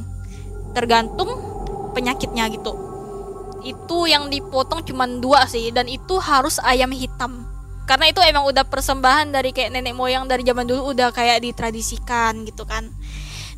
Tergantung 0.73 1.29
penyakitnya 1.93 2.47
gitu. 2.55 2.73
Itu 3.63 4.07
yang 4.11 4.31
dipotong 4.31 4.83
cuma 4.87 5.07
dua 5.07 5.47
sih 5.47 5.71
dan 5.71 5.87
itu 5.91 6.19
harus 6.19 6.59
ayam 6.63 6.91
hitam. 6.95 7.47
Karena 7.87 8.11
itu 8.11 8.23
emang 8.23 8.47
udah 8.47 8.63
persembahan 8.63 9.35
dari 9.35 9.51
kayak 9.51 9.75
nenek 9.75 9.95
moyang 9.99 10.31
dari 10.31 10.47
zaman 10.47 10.67
dulu 10.67 10.95
udah 10.95 11.11
kayak 11.11 11.43
ditradisikan 11.43 12.47
gitu 12.47 12.63
kan. 12.63 12.91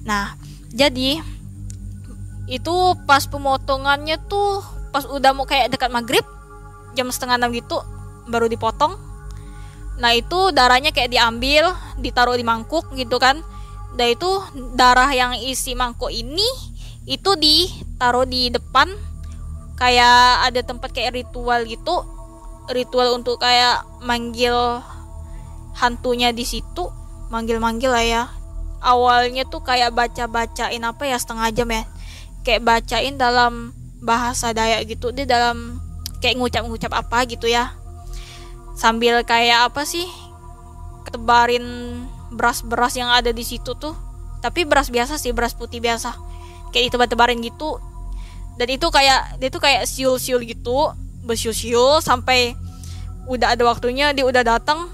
Nah 0.05 0.37
jadi 0.73 1.21
itu 2.45 2.75
pas 3.09 3.25
pemotongannya 3.25 4.21
tuh 4.29 4.61
pas 4.93 5.09
udah 5.09 5.33
mau 5.33 5.49
kayak 5.49 5.73
dekat 5.73 5.89
maghrib 5.89 6.23
jam 6.93 7.09
setengah 7.09 7.41
enam 7.41 7.51
gitu 7.57 7.81
baru 8.29 8.47
dipotong. 8.49 8.95
Nah 9.99 10.13
itu 10.13 10.53
darahnya 10.53 10.91
kayak 10.91 11.13
diambil 11.13 11.73
ditaruh 11.99 12.37
di 12.37 12.45
mangkuk 12.45 12.93
gitu 12.95 13.17
kan. 13.19 13.41
Dan 13.95 14.19
itu 14.19 14.27
darah 14.75 15.11
yang 15.15 15.39
isi 15.39 15.79
mangkuk 15.79 16.11
ini 16.11 16.47
itu 17.07 17.37
ditaruh 17.39 18.27
di 18.27 18.51
depan 18.51 18.91
kayak 19.79 20.51
ada 20.51 20.61
tempat 20.67 20.91
kayak 20.93 21.15
ritual 21.15 21.63
gitu. 21.65 22.05
Ritual 22.71 23.19
untuk 23.19 23.41
kayak 23.41 23.85
manggil 24.03 24.81
hantunya 25.75 26.31
di 26.31 26.47
situ 26.47 26.91
manggil-manggil 27.29 27.91
lah 27.91 28.05
ya. 28.05 28.23
Awalnya 28.85 29.49
tuh 29.49 29.65
kayak 29.65 29.97
baca-bacain 29.97 30.83
apa 30.85 31.03
ya 31.09 31.17
setengah 31.17 31.49
jam 31.55 31.73
ya 31.73 31.89
kayak 32.45 32.63
bacain 32.63 33.17
dalam 33.17 33.73
bahasa 34.05 34.53
Dayak 34.53 34.85
gitu 34.85 35.11
dia 35.11 35.25
dalam 35.25 35.81
kayak 36.21 36.37
ngucap-ngucap 36.37 36.93
apa 36.93 37.25
gitu 37.25 37.49
ya. 37.49 37.73
Sambil 38.77 39.25
kayak 39.25 39.73
apa 39.73 39.89
sih 39.89 40.05
tebarin 41.09 41.65
beras-beras 42.31 42.95
yang 43.01 43.09
ada 43.09 43.33
di 43.33 43.43
situ 43.43 43.73
tuh. 43.75 43.97
Tapi 44.45 44.69
beras 44.69 44.93
biasa 44.93 45.17
sih 45.17 45.33
beras 45.33 45.57
putih 45.57 45.81
biasa. 45.81 46.13
Kayak 46.71 46.93
ditebar-tebarin 46.93 47.41
gitu. 47.41 47.81
Dan 48.61 48.69
itu 48.71 48.87
kayak 48.93 49.41
dia 49.41 49.49
tuh 49.51 49.63
kayak 49.65 49.89
siul-siul 49.89 50.45
gitu 50.45 50.93
bersiul-siul 51.25 52.05
sampai 52.05 52.53
udah 53.25 53.57
ada 53.57 53.65
waktunya 53.65 54.13
dia 54.13 54.29
udah 54.29 54.45
datang 54.45 54.93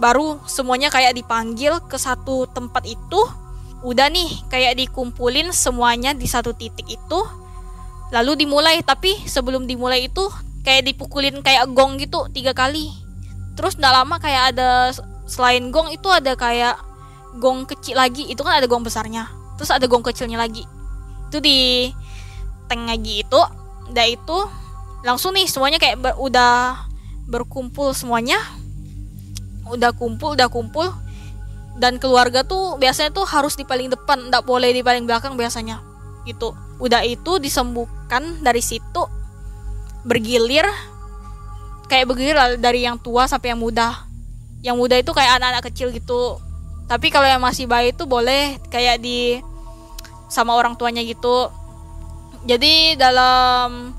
baru 0.00 0.40
semuanya 0.48 0.88
kayak 0.88 1.12
dipanggil 1.12 1.76
ke 1.84 2.00
satu 2.00 2.48
tempat 2.48 2.88
itu 2.88 3.20
udah 3.86 4.10
nih 4.10 4.50
kayak 4.50 4.82
dikumpulin 4.82 5.54
semuanya 5.54 6.10
di 6.10 6.26
satu 6.26 6.50
titik 6.50 6.90
itu 6.90 7.20
lalu 8.10 8.34
dimulai. 8.42 8.82
Tapi 8.82 9.14
sebelum 9.30 9.70
dimulai 9.70 10.10
itu 10.10 10.26
kayak 10.66 10.90
dipukulin 10.90 11.38
kayak 11.46 11.70
gong 11.70 12.02
gitu 12.02 12.26
tiga 12.34 12.50
kali. 12.50 12.90
Terus 13.54 13.78
nggak 13.78 13.94
lama 13.94 14.18
kayak 14.18 14.42
ada 14.52 14.90
selain 15.30 15.70
gong 15.70 15.94
itu 15.94 16.10
ada 16.10 16.34
kayak 16.34 16.74
gong 17.38 17.62
kecil 17.70 17.94
lagi. 17.94 18.26
Itu 18.26 18.42
kan 18.42 18.58
ada 18.58 18.66
gong 18.66 18.82
besarnya. 18.82 19.30
Terus 19.54 19.70
ada 19.70 19.86
gong 19.86 20.02
kecilnya 20.02 20.42
lagi. 20.42 20.66
Itu 21.30 21.38
di 21.38 21.86
tengah 22.66 22.98
gitu 22.98 23.38
udah 23.86 24.06
itu 24.10 24.38
langsung 25.06 25.38
nih 25.38 25.46
semuanya 25.46 25.78
kayak 25.78 26.02
ber, 26.02 26.18
udah 26.18 26.90
berkumpul 27.30 27.94
semuanya. 27.94 28.42
Udah 29.70 29.94
kumpul 29.94 30.34
udah 30.34 30.50
kumpul 30.50 30.90
dan 31.76 32.00
keluarga 32.00 32.40
tuh 32.40 32.80
biasanya 32.80 33.12
tuh 33.12 33.28
harus 33.28 33.54
di 33.54 33.68
paling 33.68 33.92
depan 33.92 34.32
nggak 34.32 34.44
boleh 34.48 34.72
di 34.72 34.80
paling 34.80 35.04
belakang 35.04 35.36
biasanya. 35.36 35.84
Gitu. 36.24 36.56
Udah 36.80 37.04
itu 37.04 37.38
disembuhkan 37.38 38.40
dari 38.40 38.64
situ 38.64 39.04
bergilir 40.06 40.66
kayak 41.86 42.06
bergilir 42.08 42.36
dari 42.58 42.88
yang 42.88 42.96
tua 42.96 43.28
sampai 43.28 43.52
yang 43.52 43.60
muda. 43.60 44.08
Yang 44.64 44.76
muda 44.76 44.96
itu 44.98 45.12
kayak 45.12 45.38
anak-anak 45.38 45.62
kecil 45.70 45.92
gitu. 45.92 46.40
Tapi 46.86 47.12
kalau 47.12 47.28
yang 47.28 47.42
masih 47.42 47.68
bayi 47.68 47.92
itu 47.92 48.08
boleh 48.08 48.56
kayak 48.72 49.02
di 49.02 49.38
sama 50.26 50.56
orang 50.56 50.74
tuanya 50.74 51.04
gitu. 51.04 51.52
Jadi 52.46 52.94
dalam 52.94 53.92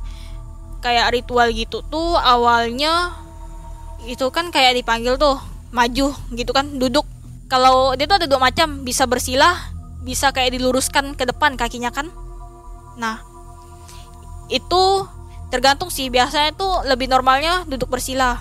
kayak 0.81 1.13
ritual 1.13 1.51
gitu 1.51 1.83
tuh 1.87 2.15
awalnya 2.15 3.11
itu 4.05 4.23
kan 4.31 4.53
kayak 4.53 4.77
dipanggil 4.77 5.19
tuh 5.19 5.35
maju 5.73 6.15
gitu 6.31 6.51
kan 6.55 6.79
duduk 6.79 7.03
kalau 7.47 7.95
dia 7.95 8.07
tuh 8.07 8.23
ada 8.23 8.27
dua 8.27 8.39
macam 8.43 8.83
bisa 8.83 9.07
bersila 9.07 9.55
bisa 10.07 10.31
kayak 10.31 10.55
diluruskan 10.55 11.19
ke 11.19 11.27
depan 11.27 11.59
kakinya 11.59 11.91
kan. 11.91 12.07
Nah 12.95 13.19
itu 14.47 15.03
tergantung 15.51 15.91
sih. 15.91 16.07
Biasanya 16.07 16.55
tuh 16.55 16.87
lebih 16.87 17.11
normalnya 17.11 17.67
duduk 17.67 17.91
bersila 17.91 18.39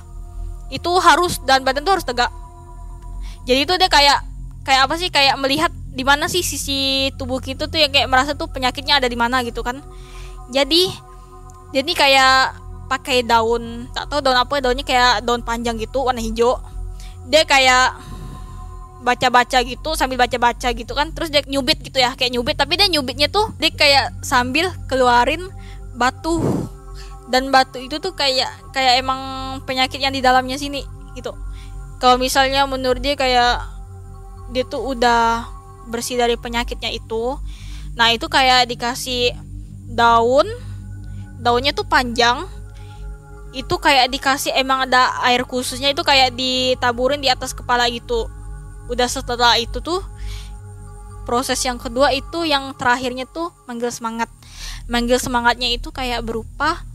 itu 0.70 0.90
harus 1.02 1.42
dan 1.42 1.66
badan 1.66 1.82
tuh 1.82 1.98
harus 1.98 2.06
tegak. 2.06 2.30
Jadi 3.46 3.66
itu 3.66 3.74
dia 3.78 3.90
kayak 3.90 4.22
kayak 4.62 4.80
apa 4.86 4.94
sih? 4.98 5.10
Kayak 5.10 5.38
melihat 5.42 5.70
di 5.74 6.06
mana 6.06 6.30
sih 6.30 6.46
sisi 6.46 7.10
tubuh 7.18 7.42
kita 7.42 7.66
tuh 7.66 7.82
yang 7.82 7.90
kayak 7.90 8.06
merasa 8.06 8.34
tuh 8.38 8.46
penyakitnya 8.46 9.02
ada 9.02 9.10
di 9.10 9.18
mana 9.18 9.42
gitu 9.42 9.66
kan. 9.66 9.82
Jadi 10.54 10.90
jadi 11.74 11.92
kayak 11.94 12.62
pakai 12.86 13.26
daun 13.26 13.90
tak 13.90 14.06
tahu 14.06 14.22
daun 14.22 14.38
apa 14.38 14.62
daunnya 14.62 14.86
kayak 14.86 15.26
daun 15.26 15.42
panjang 15.42 15.74
gitu 15.82 16.06
warna 16.06 16.22
hijau. 16.22 16.62
Dia 17.26 17.42
kayak 17.42 17.98
baca-baca 19.04 19.60
gitu 19.60 19.92
sambil 19.98 20.16
baca-baca 20.16 20.72
gitu 20.72 20.92
kan. 20.96 21.12
Terus 21.12 21.28
dia 21.28 21.42
nyubit 21.44 21.82
gitu 21.84 22.00
ya 22.00 22.14
kayak 22.16 22.32
nyubit. 22.32 22.56
Tapi 22.56 22.78
dia 22.78 22.88
nyubitnya 22.88 23.28
tuh 23.28 23.52
dia 23.60 23.72
kayak 23.72 24.24
sambil 24.24 24.72
keluarin 24.88 25.42
batu. 25.98 26.40
Dan 27.26 27.50
batu 27.50 27.82
itu 27.82 27.98
tuh 27.98 28.14
kayak 28.14 28.48
kayak 28.70 29.02
emang 29.02 29.20
penyakit 29.66 29.98
yang 29.98 30.14
di 30.14 30.22
dalamnya 30.22 30.54
sini 30.56 30.86
gitu. 31.18 31.34
Kalau 31.98 32.20
misalnya 32.20 32.68
menurut 32.68 33.02
dia 33.02 33.18
kayak 33.18 33.64
dia 34.54 34.62
tuh 34.68 34.94
udah 34.94 35.48
bersih 35.90 36.14
dari 36.14 36.38
penyakitnya 36.38 36.94
itu. 36.94 37.34
Nah 37.98 38.12
itu 38.14 38.30
kayak 38.30 38.70
dikasih 38.70 39.34
daun. 39.90 40.46
Daunnya 41.42 41.74
tuh 41.74 41.88
panjang. 41.88 42.46
Itu 43.56 43.80
kayak 43.80 44.12
dikasih 44.12 44.52
emang 44.54 44.86
ada 44.86 45.16
air 45.24 45.42
khususnya 45.42 45.90
itu 45.90 46.04
kayak 46.04 46.36
ditaburin 46.36 47.24
di 47.24 47.32
atas 47.32 47.56
kepala 47.56 47.88
gitu 47.88 48.28
udah 48.86 49.08
setelah 49.10 49.58
itu 49.58 49.82
tuh 49.82 50.02
proses 51.26 51.58
yang 51.66 51.76
kedua 51.76 52.14
itu 52.14 52.46
yang 52.46 52.70
terakhirnya 52.78 53.26
tuh 53.26 53.50
manggil 53.66 53.90
semangat. 53.90 54.30
Manggil 54.86 55.18
semangatnya 55.18 55.66
itu 55.74 55.90
kayak 55.90 56.22
berupa 56.22 56.86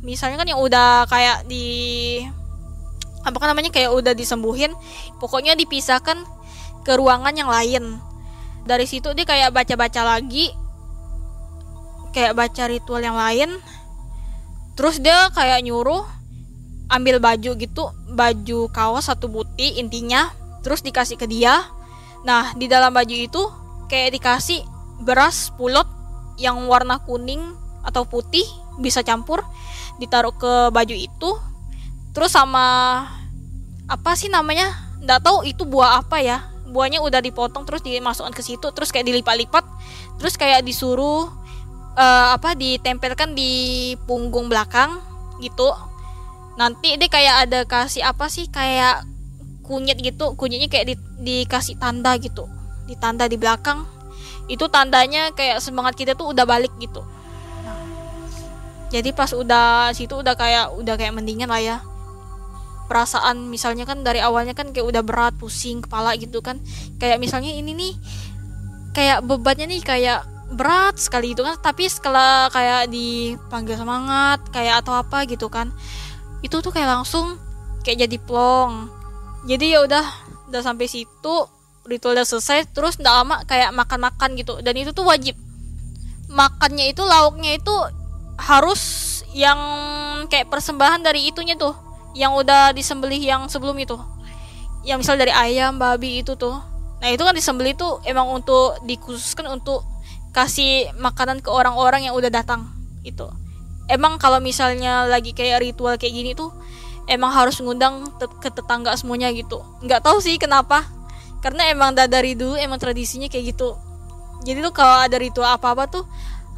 misalnya 0.00 0.40
kan 0.40 0.48
yang 0.48 0.60
udah 0.60 1.04
kayak 1.08 1.44
di 1.44 2.20
apa 3.20 3.36
kan 3.36 3.52
namanya 3.52 3.68
kayak 3.68 3.92
udah 3.92 4.16
disembuhin 4.16 4.72
pokoknya 5.20 5.52
dipisahkan 5.56 6.20
ke 6.84 6.92
ruangan 6.96 7.32
yang 7.36 7.48
lain. 7.48 8.00
Dari 8.68 8.84
situ 8.84 9.12
dia 9.16 9.24
kayak 9.24 9.56
baca-baca 9.56 10.04
lagi 10.04 10.52
kayak 12.12 12.36
baca 12.36 12.62
ritual 12.68 13.00
yang 13.00 13.16
lain. 13.16 13.56
Terus 14.76 15.00
dia 15.00 15.28
kayak 15.32 15.64
nyuruh 15.64 16.04
ambil 16.90 17.22
baju 17.22 17.50
gitu 17.54 17.84
baju 18.10 18.60
kaos 18.74 19.06
satu 19.06 19.30
buti 19.30 19.78
intinya 19.78 20.39
terus 20.60 20.80
dikasih 20.84 21.16
ke 21.16 21.26
dia. 21.28 21.64
Nah 22.24 22.52
di 22.56 22.68
dalam 22.68 22.92
baju 22.92 23.16
itu 23.16 23.42
kayak 23.88 24.16
dikasih 24.20 24.62
beras 25.02 25.50
pulot 25.56 25.88
yang 26.40 26.56
warna 26.68 27.00
kuning 27.04 27.40
atau 27.84 28.04
putih 28.04 28.44
bisa 28.80 29.00
campur 29.04 29.44
ditaruh 30.00 30.32
ke 30.36 30.72
baju 30.72 30.96
itu. 30.96 31.30
Terus 32.16 32.32
sama 32.32 33.06
apa 33.86 34.12
sih 34.16 34.32
namanya? 34.32 34.72
Nggak 35.00 35.20
tahu 35.24 35.38
itu 35.48 35.64
buah 35.68 36.00
apa 36.00 36.20
ya. 36.20 36.44
Buahnya 36.70 37.02
udah 37.02 37.18
dipotong 37.18 37.66
terus 37.66 37.82
dimasukkan 37.82 38.32
ke 38.32 38.42
situ 38.44 38.70
terus 38.72 38.88
kayak 38.94 39.08
dilipat-lipat. 39.08 39.64
Terus 40.20 40.36
kayak 40.36 40.64
disuruh 40.64 41.28
uh, 41.96 42.28
apa 42.36 42.56
ditempelkan 42.56 43.36
di 43.36 43.94
punggung 44.08 44.48
belakang 44.48 45.00
gitu. 45.40 45.72
Nanti 46.60 46.96
dia 47.00 47.08
kayak 47.08 47.34
ada 47.48 47.60
kasih 47.64 48.04
apa 48.04 48.28
sih 48.28 48.48
kayak 48.48 49.08
kunyit 49.70 50.02
gitu 50.02 50.34
kunyitnya 50.34 50.66
kayak 50.66 50.86
di, 50.90 50.94
dikasih 51.22 51.78
tanda 51.78 52.18
gitu 52.18 52.50
ditanda 52.90 53.30
di 53.30 53.38
belakang. 53.38 53.86
Itu 54.50 54.66
tandanya 54.66 55.30
kayak 55.30 55.62
semangat 55.62 55.94
kita 55.94 56.18
tuh 56.18 56.34
udah 56.34 56.42
balik 56.42 56.74
gitu. 56.82 57.06
Jadi 58.90 59.14
pas 59.14 59.30
udah 59.30 59.94
situ 59.94 60.18
udah 60.18 60.34
kayak 60.34 60.74
udah 60.74 60.98
kayak 60.98 61.14
mendingan 61.14 61.46
lah 61.46 61.62
ya. 61.62 61.78
Perasaan 62.90 63.46
misalnya 63.46 63.86
kan 63.86 64.02
dari 64.02 64.18
awalnya 64.18 64.50
kan 64.50 64.74
kayak 64.74 64.82
udah 64.82 65.02
berat 65.06 65.38
pusing 65.38 65.86
kepala 65.86 66.18
gitu 66.18 66.42
kan. 66.42 66.58
Kayak 66.98 67.22
misalnya 67.22 67.54
ini 67.54 67.70
nih 67.70 67.94
kayak 68.90 69.22
bebannya 69.22 69.70
nih 69.70 69.82
kayak 69.86 70.26
berat 70.50 70.98
sekali 70.98 71.38
itu 71.38 71.46
kan. 71.46 71.54
Tapi 71.62 71.86
setelah 71.86 72.50
kayak 72.50 72.90
dipanggil 72.90 73.78
semangat 73.78 74.42
kayak 74.50 74.82
atau 74.82 74.98
apa 74.98 75.22
gitu 75.30 75.46
kan 75.46 75.70
itu 76.40 76.56
tuh 76.64 76.72
kayak 76.72 76.88
langsung 76.88 77.36
kayak 77.84 78.08
jadi 78.08 78.16
plong 78.16 78.99
jadi 79.46 79.78
ya 79.78 79.78
udah 79.86 80.04
udah 80.50 80.62
sampai 80.64 80.90
situ 80.90 81.34
ritual 81.86 82.12
udah 82.12 82.26
selesai 82.28 82.68
terus 82.70 83.00
nggak 83.00 83.14
lama 83.14 83.36
kayak 83.48 83.70
makan-makan 83.72 84.36
gitu. 84.36 84.60
Dan 84.60 84.76
itu 84.76 84.92
tuh 84.92 85.06
wajib. 85.06 85.36
Makannya 86.30 86.92
itu 86.94 87.02
lauknya 87.02 87.58
itu 87.58 87.74
harus 88.40 88.82
yang 89.34 89.58
kayak 90.30 90.50
persembahan 90.52 91.02
dari 91.02 91.30
itunya 91.30 91.56
tuh. 91.56 91.74
Yang 92.12 92.46
udah 92.46 92.62
disembelih 92.74 93.22
yang 93.22 93.42
sebelum 93.48 93.78
itu. 93.80 93.96
Yang 94.84 95.06
misal 95.06 95.16
dari 95.16 95.32
ayam 95.32 95.80
babi 95.80 96.22
itu 96.22 96.36
tuh. 96.36 96.56
Nah 97.00 97.08
itu 97.08 97.22
kan 97.24 97.32
disembelih 97.32 97.74
tuh 97.74 98.02
emang 98.04 98.28
untuk 98.28 98.76
dikhususkan 98.84 99.48
untuk 99.48 99.82
kasih 100.30 100.94
makanan 100.98 101.42
ke 101.42 101.50
orang-orang 101.50 102.06
yang 102.06 102.14
udah 102.14 102.30
datang 102.30 102.70
itu 103.02 103.26
emang 103.90 104.16
kalau 104.22 104.38
misalnya 104.38 105.10
lagi 105.10 105.34
kayak 105.34 105.66
ritual 105.66 105.98
kayak 105.98 106.14
gini 106.14 106.30
tuh 106.38 106.54
emang 107.06 107.32
harus 107.32 107.60
ngundang 107.62 108.08
ke 108.18 108.48
tetangga 108.52 108.92
semuanya 108.98 109.30
gitu. 109.32 109.62
Nggak 109.84 110.04
tahu 110.04 110.18
sih 110.20 110.36
kenapa. 110.36 110.84
Karena 111.40 111.72
emang 111.72 111.96
dari 111.96 112.36
dulu 112.36 112.58
emang 112.60 112.76
tradisinya 112.76 113.30
kayak 113.30 113.56
gitu. 113.56 113.76
Jadi 114.44 114.60
tuh 114.60 114.72
kalau 114.72 115.04
ada 115.04 115.16
ritual 115.16 115.48
apa 115.48 115.72
apa 115.72 115.84
tuh 115.88 116.04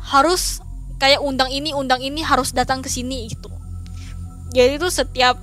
harus 0.03 0.63
kayak 0.99 1.23
undang 1.23 1.51
ini 1.51 1.75
undang 1.75 2.03
ini 2.03 2.23
harus 2.23 2.51
datang 2.51 2.83
ke 2.83 2.91
sini 2.91 3.31
gitu. 3.31 3.51
Jadi 4.55 4.79
tuh 4.79 4.91
setiap 4.91 5.39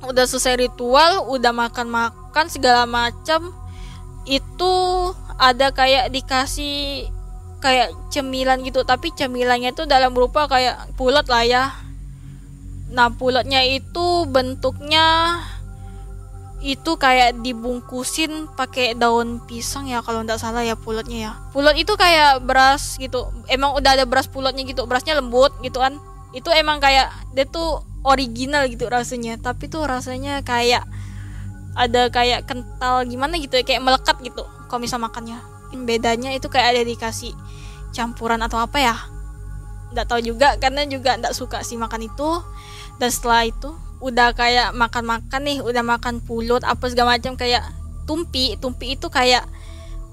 udah 0.00 0.24
selesai 0.24 0.56
ritual 0.56 1.28
udah 1.28 1.52
makan 1.52 1.88
makan 1.92 2.46
segala 2.48 2.88
macam 2.88 3.52
itu 4.24 4.72
ada 5.36 5.72
kayak 5.72 6.12
dikasih 6.12 7.08
kayak 7.60 7.92
cemilan 8.08 8.60
gitu. 8.64 8.84
Tapi 8.84 9.12
cemilannya 9.12 9.72
itu 9.72 9.84
dalam 9.84 10.12
berupa 10.12 10.48
kayak 10.48 10.96
pulut 10.96 11.28
lah 11.28 11.44
ya 11.44 11.64
nah 12.90 13.08
pulutnya 13.10 13.62
itu 13.62 14.26
bentuknya 14.26 15.38
itu 16.60 17.00
kayak 17.00 17.40
dibungkusin 17.40 18.52
pakai 18.52 18.92
daun 18.92 19.40
pisang 19.48 19.88
ya 19.88 20.04
kalau 20.04 20.20
nggak 20.20 20.36
salah 20.36 20.60
ya 20.60 20.76
pulutnya 20.76 21.18
ya. 21.18 21.32
Pulut 21.56 21.72
itu 21.72 21.96
kayak 21.96 22.44
beras 22.44 23.00
gitu. 23.00 23.32
Emang 23.48 23.72
udah 23.72 23.96
ada 23.96 24.04
beras 24.04 24.28
pulutnya 24.28 24.60
gitu 24.68 24.84
berasnya 24.84 25.16
lembut 25.16 25.56
gitu 25.64 25.80
kan. 25.80 25.96
Itu 26.36 26.52
emang 26.52 26.78
kayak 26.78 27.08
dia 27.32 27.48
tuh 27.48 27.80
original 28.04 28.68
gitu 28.68 28.92
rasanya. 28.92 29.40
Tapi 29.40 29.72
tuh 29.72 29.88
rasanya 29.88 30.44
kayak 30.44 30.84
ada 31.80 32.12
kayak 32.12 32.44
kental 32.44 33.08
gimana 33.08 33.40
gitu 33.40 33.56
ya 33.56 33.64
kayak 33.64 33.80
melekat 33.80 34.20
gitu 34.20 34.44
kalau 34.68 34.80
misal 34.84 35.00
makannya. 35.00 35.40
Bedanya 35.72 36.36
itu 36.36 36.52
kayak 36.52 36.76
ada 36.76 36.82
dikasih 36.84 37.32
campuran 37.96 38.44
atau 38.44 38.60
apa 38.60 38.76
ya? 38.84 38.96
Nggak 39.96 40.06
tahu 40.12 40.20
juga 40.20 40.60
karena 40.60 40.84
juga 40.84 41.16
nggak 41.16 41.32
suka 41.32 41.64
sih 41.64 41.80
makan 41.80 42.04
itu 42.04 42.30
dan 43.00 43.08
setelah 43.08 43.48
itu 43.48 43.72
udah 44.04 44.36
kayak 44.36 44.76
makan-makan 44.76 45.40
nih 45.40 45.58
udah 45.64 45.80
makan 45.80 46.20
pulut 46.20 46.60
apa 46.68 46.92
segala 46.92 47.16
macam 47.16 47.32
kayak 47.32 47.64
tumpi. 48.04 48.60
Tumpi 48.60 48.92
itu 48.92 49.08
kayak 49.08 49.48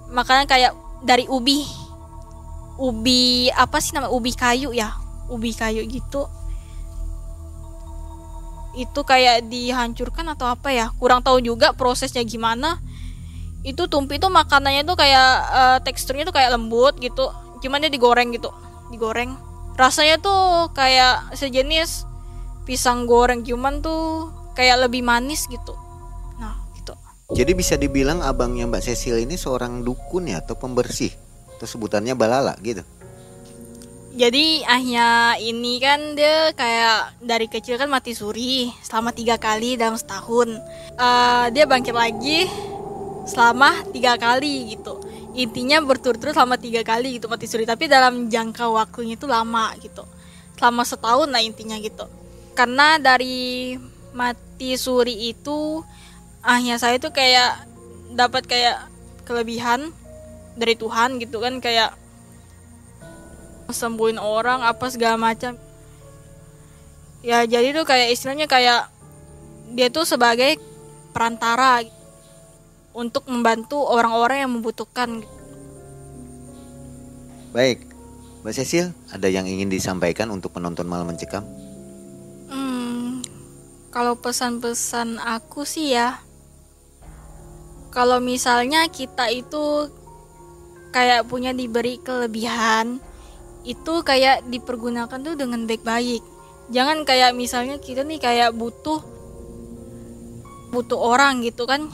makanan 0.08 0.48
kayak 0.48 0.72
dari 1.04 1.28
ubi. 1.28 1.68
Ubi 2.80 3.52
apa 3.52 3.84
sih 3.84 3.92
nama 3.92 4.08
ubi 4.08 4.32
kayu 4.32 4.72
ya? 4.72 4.96
Ubi 5.28 5.52
kayu 5.52 5.84
gitu. 5.84 6.32
Itu 8.80 9.04
kayak 9.04 9.52
dihancurkan 9.52 10.32
atau 10.32 10.48
apa 10.48 10.72
ya? 10.72 10.88
Kurang 10.96 11.20
tahu 11.20 11.44
juga 11.44 11.76
prosesnya 11.76 12.24
gimana. 12.24 12.80
Itu 13.68 13.92
tumpi 13.92 14.16
itu 14.16 14.32
makanannya 14.32 14.88
tuh 14.88 14.96
kayak 14.96 15.30
uh, 15.52 15.78
teksturnya 15.84 16.24
tuh 16.24 16.36
kayak 16.40 16.56
lembut 16.56 16.96
gitu. 17.04 17.36
Cuman 17.60 17.84
dia 17.84 17.92
digoreng 17.92 18.32
gitu. 18.32 18.48
Digoreng. 18.96 19.36
Rasanya 19.76 20.24
tuh 20.24 20.72
kayak 20.72 21.36
sejenis 21.36 22.07
pisang 22.68 23.08
goreng 23.08 23.48
cuman 23.48 23.80
tuh 23.80 24.28
kayak 24.52 24.92
lebih 24.92 25.00
manis 25.00 25.48
gitu. 25.48 25.72
Nah 26.36 26.60
gitu. 26.76 26.92
Jadi 27.32 27.52
bisa 27.56 27.80
dibilang 27.80 28.20
abangnya 28.20 28.68
Mbak 28.68 28.84
Cecil 28.84 29.24
ini 29.24 29.40
seorang 29.40 29.88
dukun 29.88 30.28
ya 30.28 30.44
atau 30.44 30.60
pembersih? 30.60 31.16
Atau 31.56 31.64
sebutannya 31.64 32.12
balala 32.20 32.60
gitu? 32.60 32.84
Jadi 34.18 34.66
ahnya 34.66 35.38
ini 35.38 35.78
kan 35.78 36.18
dia 36.18 36.52
kayak 36.58 37.22
dari 37.22 37.48
kecil 37.48 37.78
kan 37.78 37.88
mati 37.88 38.18
suri 38.18 38.74
selama 38.84 39.16
tiga 39.16 39.40
kali 39.40 39.80
dalam 39.80 39.96
setahun. 39.96 40.58
Uh, 40.98 41.48
dia 41.54 41.70
bangkit 41.70 41.94
lagi 41.96 42.50
selama 43.30 43.88
tiga 43.96 44.20
kali 44.20 44.76
gitu. 44.76 45.00
Intinya 45.38 45.78
berturut-turut 45.86 46.34
selama 46.34 46.58
tiga 46.58 46.82
kali 46.82 47.22
gitu 47.22 47.30
mati 47.30 47.46
suri. 47.46 47.64
Tapi 47.70 47.86
dalam 47.86 48.26
jangka 48.26 48.66
waktunya 48.74 49.14
itu 49.14 49.30
lama 49.30 49.70
gitu. 49.80 50.02
Selama 50.58 50.82
setahun 50.82 51.30
lah 51.30 51.46
intinya 51.46 51.78
gitu 51.78 52.17
karena 52.58 52.98
dari 52.98 53.78
mati 54.18 54.74
suri 54.74 55.30
itu 55.30 55.86
ahnya 56.42 56.82
saya 56.82 56.98
tuh 56.98 57.14
kayak 57.14 57.70
dapat 58.18 58.50
kayak 58.50 58.90
kelebihan 59.30 59.94
dari 60.58 60.74
Tuhan 60.74 61.22
gitu 61.22 61.38
kan 61.38 61.62
kayak 61.62 61.94
sembuhin 63.70 64.18
orang 64.18 64.66
apa 64.66 64.90
segala 64.90 65.22
macam 65.22 65.54
ya 67.22 67.46
jadi 67.46 67.78
tuh 67.78 67.86
kayak 67.86 68.10
istilahnya 68.16 68.50
kayak 68.50 68.90
dia 69.78 69.94
tuh 69.94 70.08
sebagai 70.08 70.58
perantara 71.12 71.84
untuk 72.98 73.30
membantu 73.30 73.78
orang-orang 73.86 74.42
yang 74.42 74.52
membutuhkan. 74.58 75.22
Baik, 77.54 77.86
Mbak 78.42 78.54
Cecil, 78.58 78.90
ada 79.14 79.30
yang 79.30 79.46
ingin 79.46 79.70
disampaikan 79.70 80.34
untuk 80.34 80.58
penonton 80.58 80.90
malam 80.90 81.14
mencekam? 81.14 81.46
Kalau 83.88 84.20
pesan-pesan 84.20 85.18
aku 85.18 85.64
sih 85.64 85.96
ya, 85.96 86.20
kalau 87.90 88.22
misalnya 88.22 88.86
kita 88.92 89.32
itu 89.32 89.90
kayak 90.92 91.26
punya 91.26 91.56
diberi 91.56 91.98
kelebihan, 91.98 93.00
itu 93.68 93.94
kayak 94.04 94.48
dipergunakan 94.48 95.20
tuh 95.20 95.36
dengan 95.36 95.66
baik-baik. 95.66 96.22
Jangan 96.72 97.08
kayak 97.08 97.32
misalnya 97.34 97.80
kita 97.80 98.04
nih 98.04 98.20
kayak 98.20 98.56
butuh 98.56 99.00
butuh 100.68 101.00
orang 101.00 101.40
gitu 101.48 101.64
kan 101.64 101.88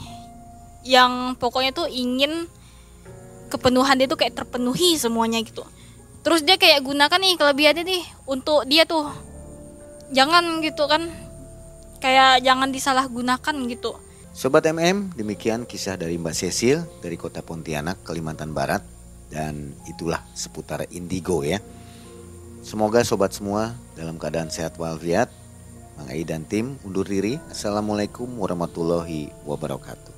yang 0.82 1.38
pokoknya 1.38 1.70
tuh 1.70 1.86
ingin 1.86 2.50
kepenuhan 3.48 3.96
dia 3.96 4.10
tuh 4.10 4.18
kayak 4.18 4.34
terpenuhi 4.34 4.98
semuanya 4.98 5.40
gitu. 5.46 5.62
Terus 6.26 6.42
dia 6.42 6.58
kayak 6.58 6.82
gunakan 6.82 7.20
nih 7.22 7.38
kelebihannya 7.38 7.84
nih 7.86 8.02
untuk 8.26 8.66
dia 8.66 8.82
tuh. 8.84 9.08
Jangan 10.12 10.60
gitu 10.60 10.84
kan 10.90 11.23
kayak 12.04 12.44
jangan 12.44 12.68
disalahgunakan 12.68 13.56
gitu 13.72 13.96
Sobat 14.34 14.66
MM, 14.66 15.14
demikian 15.14 15.62
kisah 15.62 15.94
dari 15.94 16.18
Mbak 16.18 16.34
Cecil 16.34 16.82
dari 16.98 17.14
kota 17.14 17.38
Pontianak, 17.38 18.02
Kalimantan 18.02 18.50
Barat. 18.50 18.82
Dan 19.30 19.78
itulah 19.86 20.26
seputar 20.34 20.90
indigo 20.90 21.46
ya. 21.46 21.62
Semoga 22.58 23.06
sobat 23.06 23.30
semua 23.30 23.78
dalam 23.94 24.18
keadaan 24.18 24.50
sehat 24.50 24.74
walafiat. 24.74 25.30
Mang 25.94 26.10
Ai 26.10 26.26
dan 26.26 26.42
tim 26.42 26.82
undur 26.82 27.06
diri. 27.06 27.38
Assalamualaikum 27.46 28.26
warahmatullahi 28.34 29.30
wabarakatuh. 29.46 30.13